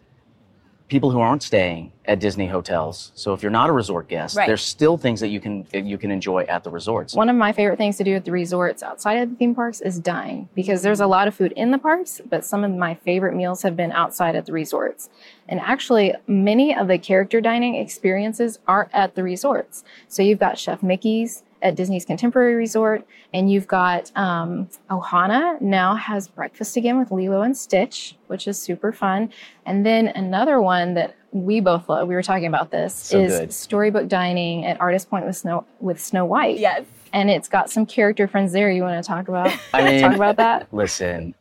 [0.90, 3.12] people who aren't staying at Disney hotels.
[3.14, 4.48] So if you're not a resort guest, Right.
[4.48, 7.14] there's still things that you can you can enjoy at the resorts.
[7.14, 9.82] One of my favorite things to do at the resorts outside of the theme parks
[9.82, 12.94] is dine because there's a lot of food in the parks, but some of my
[12.96, 15.10] favorite meals have been outside at the resorts.
[15.50, 19.84] And actually, many of the character dining experiences are at the resorts.
[20.08, 25.96] So you've got Chef Mickey's at Disney's Contemporary Resort, and you've got um, Ohana now
[25.96, 29.32] has breakfast again with Lilo and Stitch, which is super fun.
[29.66, 33.40] And then another one that we both love, we were talking about this, So is
[33.40, 33.54] good.
[33.54, 36.84] Storybook Dining at Artist Point with Snow with Snow White Yes.
[37.14, 38.72] and it's got some character friends there.
[38.72, 39.52] You want to talk about?
[39.74, 40.68] I mean- talk about that.
[40.74, 41.36] Listen,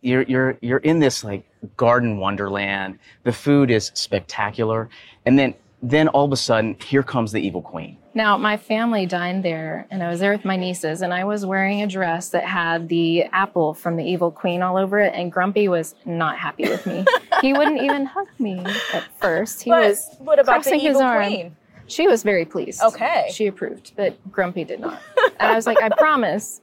[0.00, 1.44] you're you're you're in this like
[1.76, 2.98] garden wonderland.
[3.24, 4.88] The food is spectacular,
[5.26, 7.98] and then then all of a sudden, here comes the evil queen.
[8.16, 11.44] Now, my family dined there, and I was there with my nieces, and I was
[11.44, 15.30] wearing a dress that had the apple from the Evil Queen all over it, and
[15.30, 17.04] Grumpy was not happy with me.
[17.42, 18.58] he wouldn't even hug me
[18.94, 19.62] at first.
[19.62, 20.16] He But was.
[20.18, 21.24] what about the crossing his evil arm.
[21.26, 21.56] queen?
[21.88, 22.82] She was very pleased.
[22.82, 23.26] Okay.
[23.30, 24.98] She approved, but Grumpy did not.
[25.38, 26.62] And I was like, I promise,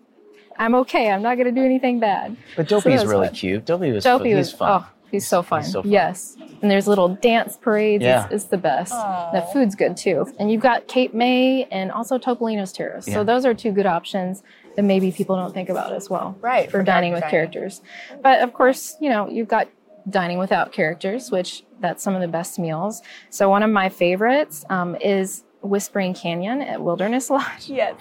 [0.58, 1.12] I'm okay.
[1.12, 2.36] I'm not going to do anything bad.
[2.56, 3.36] But So Dopey's that was really fun.
[3.36, 3.66] cute.
[3.66, 4.82] Dopey was Dopey was fun.
[4.84, 5.64] oh, he's so fun.
[5.64, 5.92] so fun.
[5.92, 8.04] Yes, and there's little dance parades.
[8.04, 8.26] Yeah.
[8.26, 8.92] It's, it's the best.
[8.92, 9.32] Aw.
[9.32, 13.08] The food's good too, and you've got Cape May and also Topolino's Terrace.
[13.08, 13.14] Yeah.
[13.14, 14.44] So those are two good options
[14.76, 16.36] that maybe people don't think about as well.
[16.42, 17.32] Right, for, for dining with dining.
[17.32, 17.82] characters.
[18.22, 19.70] But of course, you know you've got
[20.10, 23.02] dining without characters, which that's some of the best meals.
[23.30, 27.70] So one of my favorites um, is Whispering Canyon at Wilderness Lodge.
[27.70, 27.96] Yes.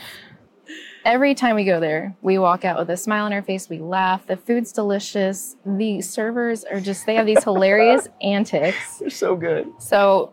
[1.04, 3.68] Every time we go there, we walk out with a smile on our face.
[3.68, 4.26] We laugh.
[4.26, 5.56] The food's delicious.
[5.66, 8.98] The servers are just, they have these hilarious antics.
[8.98, 9.68] They're so good.
[9.78, 10.32] So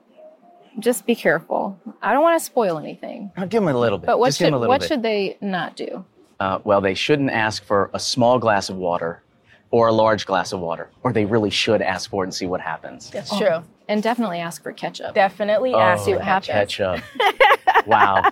[0.78, 1.80] just be careful.
[2.04, 3.32] I don't want to spoil anything.
[3.36, 4.06] I'll give them a little bit.
[4.06, 4.88] But what, Just give should, 'em a what bit.
[4.88, 6.06] should they not do?
[6.40, 9.24] Uh, well, they shouldn't ask for a small glass of water
[9.72, 12.46] or a large glass of water, or they really should ask for it and see
[12.46, 13.10] what happens.
[13.10, 13.64] That's true.
[13.88, 15.14] And definitely ask for ketchup.
[15.16, 16.48] Definitely ask see what for happens.
[16.48, 17.02] ketchup.
[17.20, 17.88] Ketchup.
[17.88, 18.24] wow.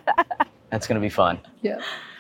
[0.70, 1.40] That's going to be fun.
[1.62, 1.80] Yeah.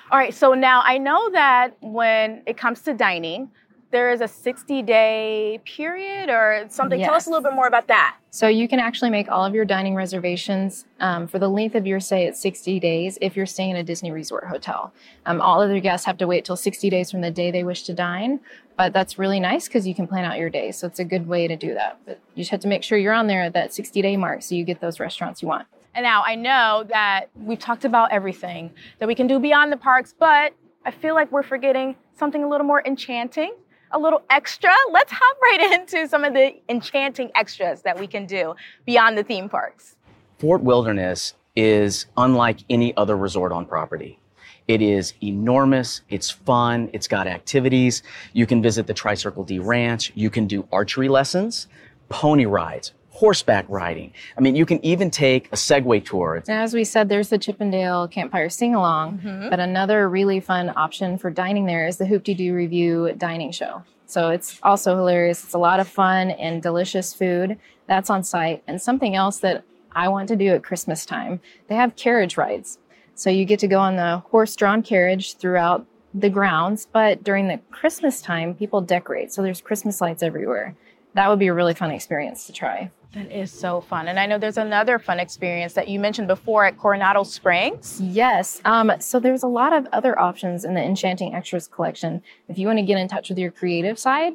[0.09, 3.51] All right, so now I know that when it comes to dining,
[3.91, 6.99] there is a 60 day period or something.
[6.99, 8.17] Tell us a little bit more about that.
[8.29, 11.87] So you can actually make all of your dining reservations um, for the length of
[11.87, 14.93] your stay at 60 days if you're staying in a Disney Resort hotel.
[15.25, 17.83] Um, all other guests have to wait till 60 days from the day they wish
[17.83, 18.39] to dine,
[18.77, 20.71] but that's really nice because you can plan out your day.
[20.71, 21.99] So it's a good way to do that.
[22.05, 24.43] But you just have to make sure you're on there at that 60 day mark
[24.43, 25.67] so you get those restaurants you want.
[25.97, 29.77] And now I know that we've talked about everything that we can do beyond the
[29.77, 30.53] parks, but
[30.85, 33.55] I feel like we're forgetting something a little more enchanting,
[33.89, 34.69] a little extra.
[34.91, 38.53] Let's hop right into some of the enchanting extras that we can do
[38.85, 39.95] beyond the theme parks.
[40.37, 44.19] Fort Wilderness is unlike any other resort on property.
[44.67, 48.03] It is enormous, it's fun, it's got activities.
[48.33, 51.65] You can visit the Tri-Circle-D Ranch, you can do archery lessons,
[52.09, 54.13] pony rides, horseback riding.
[54.37, 56.35] I mean, you can even take a Segway tour.
[56.35, 59.49] And as we said, there's the Chip 'n' Dale Campfire Sing Along, mm-hmm.
[59.49, 63.81] but another really fun option for dining there is the Hoop Doo Revue Dining Show.
[64.05, 65.43] So it's also hilarious.
[65.43, 67.57] It's a lot of fun and delicious food.
[67.87, 68.61] That's on site.
[68.67, 72.77] And something else that I want to do at Christmas time, they have carriage rides.
[73.15, 77.47] So you get to go on the horse drawn carriage throughout the grounds, but during
[77.47, 79.33] the Christmas time, people decorate.
[79.33, 80.75] So there's Christmas lights everywhere.
[81.15, 82.91] That would be a really fun experience to try.
[83.17, 84.07] That is so fun.
[84.07, 87.99] And I know there's another fun experience that you mentioned before at Coronado Springs.
[87.99, 88.61] Yes.
[88.63, 92.21] Um, so there's a lot of other options in the Enchanting Extras collection.
[92.47, 94.33] If you want to get in touch with your creative side,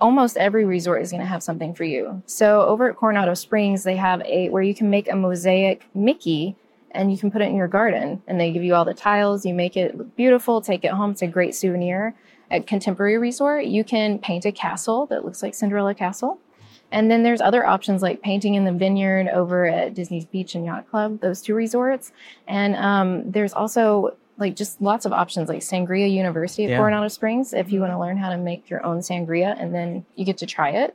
[0.00, 2.20] almost every resort is going to have something for you.
[2.26, 6.56] So over at Coronado Springs, they have a where you can make a mosaic Mickey
[6.90, 9.46] and you can put it in your garden and they give you all the tiles,
[9.46, 12.16] you make it look beautiful, take it home, it's a great souvenir.
[12.50, 16.40] At Contemporary Resort, you can paint a castle that looks like Cinderella Castle.
[16.92, 20.64] And then there's other options like painting in the vineyard over at Disney's Beach and
[20.64, 22.12] Yacht Club, those two resorts.
[22.46, 26.76] And um, there's also like just lots of options like Sangria University at Yeah.
[26.78, 30.04] Coronado Springs if you want to learn how to make your own sangria and then
[30.14, 30.94] you get to try it.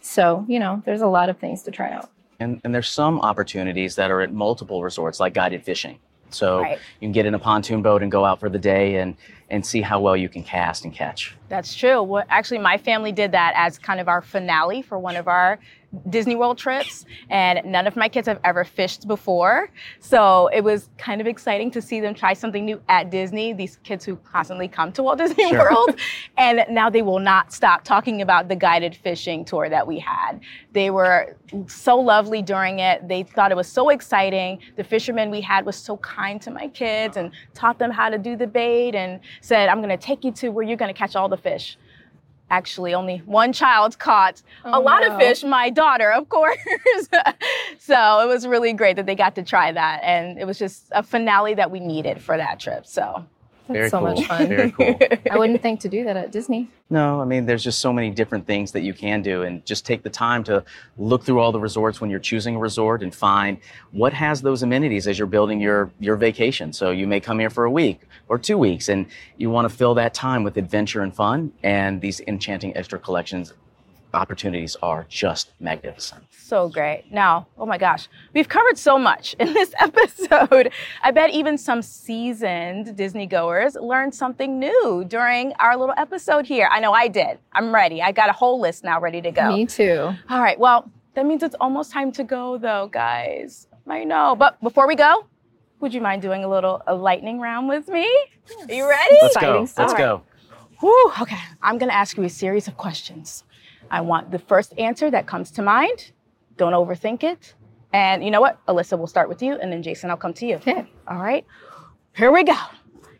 [0.00, 2.10] So, you know, there's a lot of things to try out.
[2.40, 5.98] And, and there's some opportunities that are at multiple resorts, like guided fishing.
[6.30, 6.78] So Right.
[7.00, 9.16] you can get in a pontoon boat and go out for the day and,
[9.52, 11.36] and see how well you can cast and catch.
[11.50, 12.02] That's true.
[12.02, 15.58] Well, actually, my family did that as kind of our finale for one of our
[16.08, 19.70] Disney World trips, and none of my kids have ever fished before.
[20.00, 23.52] So it was kind of exciting to see them try something new at Disney.
[23.52, 25.70] These kids who constantly come to Walt Disney Sure.
[25.70, 26.00] World,
[26.38, 30.40] and now they will not stop talking about the guided fishing tour that we had.
[30.72, 31.36] They were
[31.66, 33.06] so lovely during it.
[33.06, 34.60] They thought it was so exciting.
[34.76, 38.16] The fisherman we had was so kind to my kids and taught them how to
[38.16, 40.98] do the bait and said, I'm going to take you to where you're going to
[40.98, 41.76] catch all the fish.
[42.52, 46.58] Actually, only one child caught a Oh, lot of fish, my daughter, of course.
[47.78, 50.00] so it was really great that they got to try that.
[50.02, 52.86] And it was just a finale that we needed for that trip.
[52.86, 53.24] So
[53.68, 54.08] That's Very so cool.
[54.14, 54.48] much fun.
[54.48, 54.98] Very cool.
[55.30, 56.68] I wouldn't think to do that at Disney.
[56.90, 59.86] No, I mean, there's just so many different things that you can do, and just
[59.86, 60.64] take the time to
[60.98, 63.58] look through all the resorts when you're choosing a resort and find
[63.92, 66.72] what has those amenities as you're building your your vacation.
[66.72, 69.06] So you may come here for a week or two weeks, and
[69.36, 71.52] you want to fill that time with adventure and fun.
[71.62, 73.52] And these enchanting extra collections
[74.14, 76.24] opportunities are just magnificent.
[76.30, 77.04] So great.
[77.10, 80.72] Now, oh my gosh, we've covered so much in this episode.
[81.02, 86.68] I bet even some seasoned Disney goers learned something new during our little episode here.
[86.70, 87.38] I know I did.
[87.52, 88.02] I'm ready.
[88.02, 89.48] I got a whole list now ready to go.
[89.52, 90.12] Me too.
[90.28, 93.66] All right, well, that means it's almost time to go though, guys.
[93.86, 94.36] I know.
[94.36, 95.26] But before we go,
[95.80, 98.08] would you mind doing a little a lightning round with me?
[98.68, 99.16] Are you ready?
[99.20, 99.58] Let's go.
[99.60, 99.96] Let's stuff.
[99.96, 100.22] go.
[100.80, 103.44] Whew, okay, I'm gonna ask you a series of questions.
[103.92, 106.12] I want the first answer that comes to mind.
[106.56, 107.54] Don't overthink it.
[107.92, 108.64] And you know what?
[108.66, 110.56] Alyssa we'll start with you, and then Jason, I'll come to you.
[110.56, 110.90] Okay.
[111.06, 111.44] All right,
[112.16, 112.56] here we go.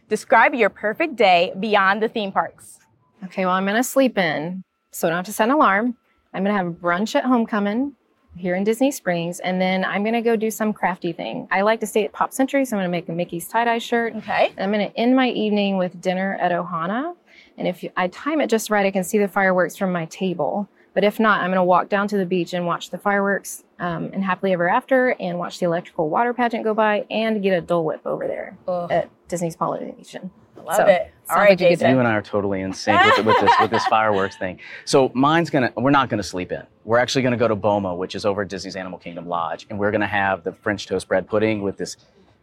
[0.08, 2.78] Describe your perfect day beyond the theme parks.
[3.24, 5.96] Okay, well, I'm going to sleep in, so I don't have to set an alarm.
[6.32, 7.92] I'm going to have brunch at Homecomin'
[8.36, 11.48] here in Disney Springs, and then I'm going to go do some crafty thing.
[11.50, 13.64] I like to stay at Pop Century, so I'm going to make a Mickey's tie
[13.64, 14.14] dye shirt.
[14.16, 14.52] Okay.
[14.58, 17.14] I'm going to end my evening with dinner at Ohana.
[17.58, 20.06] And if you, I time it just right, I can see the fireworks from my
[20.06, 20.68] table.
[20.94, 23.64] But if not, I'm going to walk down to the beach and watch the fireworks
[23.78, 27.56] um, and happily ever after and watch the electrical water pageant go by and get
[27.56, 28.90] a Dole Whip over there Ugh.
[28.90, 30.30] at Disney's Polynesian.
[30.64, 31.12] Love So, it.
[31.28, 31.90] All sounds right, like Jason.
[31.90, 34.58] You and I are totally in sync with, with this with this fireworks thing.
[34.84, 35.72] So mine's gonna.
[35.76, 36.62] We're not gonna sleep in.
[36.84, 39.78] We're actually gonna go to Boma, which is over at Disney's Animal Kingdom Lodge, and
[39.78, 41.96] we're gonna have the French toast bread pudding with this,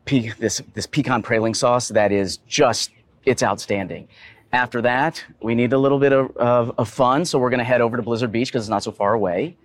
[0.05, 2.91] pe- this this pecan praline sauce that is just
[3.25, 4.07] it's outstanding.
[4.51, 7.81] After that, we need a little bit of, of, of fun, so we're gonna head
[7.81, 9.55] over to Blizzard Beach because it's not so far away.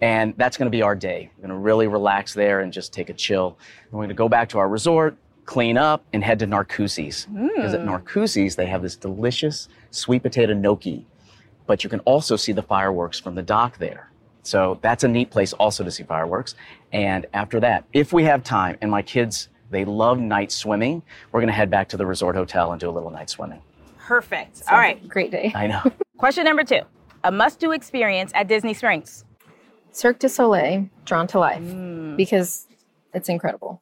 [0.00, 1.30] And that's going to be our day.
[1.36, 3.56] We're going to really relax there and just take a chill.
[3.92, 7.26] We're going to go back to our resort, clean up, and head to Narcoossee's.
[7.26, 11.06] Because at Narcoossee's, they have this delicious sweet potato gnocchi.
[11.66, 14.10] But you can also see the fireworks from the dock there.
[14.42, 16.54] So that's a neat place also to see fireworks.
[16.92, 21.40] And after that, if we have time, and my kids, they love night swimming, we're
[21.40, 23.62] going to head back to the resort hotel and do a little night swimming.
[23.98, 24.62] Perfect.
[24.70, 25.06] All right.
[25.08, 25.50] Great day.
[25.54, 25.80] I know.
[26.18, 26.80] Question number two:
[27.24, 29.24] A must-do experience at Disney Springs.
[29.92, 32.16] Cirque du Soleil, drawn to life, Mm.
[32.16, 32.66] because
[33.14, 33.80] it's incredible.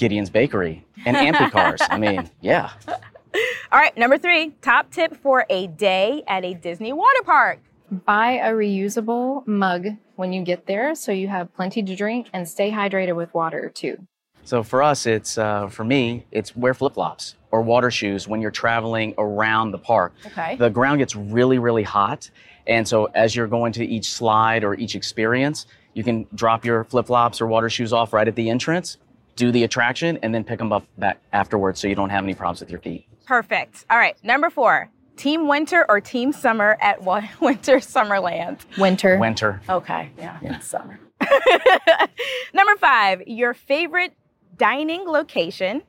[0.00, 0.08] Okay.
[0.08, 1.78] Gideon's Bakery and Amphicars.
[1.90, 2.70] I mean, yeah.
[2.88, 3.96] All right.
[3.96, 7.60] Number three: Top tip for a day at a Disney water park.
[7.90, 12.48] Buy a reusable mug when you get there so you have plenty to drink and
[12.48, 14.06] stay hydrated with water too.
[14.44, 18.40] So for us, it's uh, for me, it's wear flip flops or water shoes when
[18.40, 20.14] you're traveling around the park.
[20.26, 20.56] Okay.
[20.56, 22.30] The ground gets really, really hot,
[22.66, 26.84] and so as you're going to each slide or each experience, you can drop your
[26.84, 28.98] flip flops or water shoes off right at the entrance,
[29.36, 32.34] do the attraction, and then pick them up back afterwards, so you don't have any
[32.34, 33.06] problems with your feet.
[33.26, 33.84] Perfect.
[33.90, 34.16] All right.
[34.24, 38.58] Number four: Team Winter or Team Summer at Wa- Winter Summerland.
[38.78, 39.18] Winter.
[39.18, 39.60] Winter.
[39.68, 40.10] Okay.
[40.18, 40.38] Yeah.
[40.42, 40.98] It's summer.
[42.54, 44.12] Number five: Your favorite
[44.56, 45.82] dining location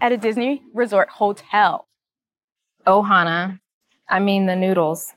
[0.00, 1.86] at a Disney Resort hotel.
[2.86, 3.60] Oh, Ohana.
[4.08, 5.12] I mean, the noodles.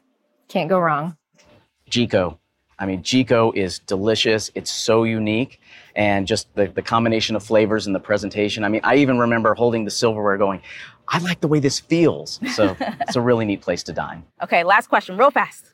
[0.49, 1.15] Can't go wrong.
[1.89, 2.37] Jiko.
[2.77, 4.51] I mean, Jiko is delicious.
[4.55, 5.60] It's so unique.
[5.95, 8.63] And just the, the combination of flavors and the presentation.
[8.63, 10.61] I mean, I even remember holding the silverware going,
[11.07, 12.39] I like the way this feels.
[12.55, 14.23] So it's a really neat place to dine.
[14.41, 14.63] Okay.
[14.63, 15.73] Last question, real fast.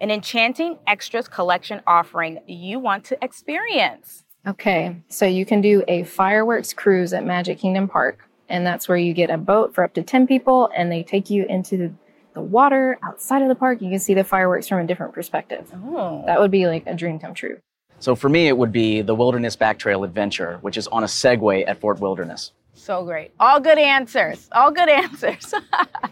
[0.00, 4.24] an enchanting extras collection offering you want to experience?
[4.46, 8.96] Okay, so you can do a fireworks cruise at Magic Kingdom Park, and that's where
[8.96, 11.94] you get a boat for up to 10 people and they take you into
[12.34, 13.82] the water outside of the park.
[13.82, 15.70] You can see the fireworks from a different perspective.
[15.74, 16.22] Oh.
[16.26, 17.58] That would be like a dream come true.
[18.00, 21.06] So for me, it would be the Wilderness Back Trail Adventure, which is on a
[21.06, 22.52] Segway at Fort Wilderness.
[22.72, 23.32] So great.
[23.38, 24.48] All good answers.
[24.52, 25.52] All good answers.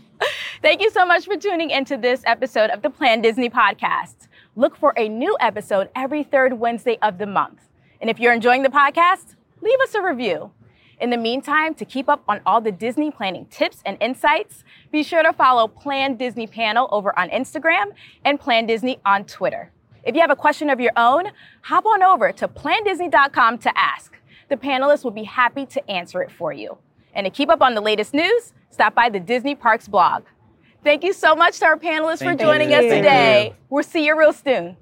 [0.63, 4.29] Thank you so much for tuning into this episode of the planDisney podcast.
[4.55, 7.61] Look for a new episode every third Wednesday of the month.
[8.03, 10.51] And if you're enjoying the podcast, leave us a review.
[11.01, 14.63] In the meantime, to keep up on all the Disney planning tips and insights,
[14.93, 17.93] be sure to follow planDisney Panel over on Instagram
[18.27, 19.71] and planDisney on Twitter.
[20.05, 21.27] If you have a question of your own,
[21.63, 24.17] hop on over to plandisney.com to ask.
[24.49, 26.79] The panelists will be happy to answer it for you.
[27.15, 30.25] And to keep up on the latest news, stop by the Disney Parks blog.
[30.85, 32.77] Thank you so much to our panelists Thank for joining you.
[32.77, 33.47] us Thank today.
[33.49, 33.55] you.
[33.69, 34.77] We'll see you real soon.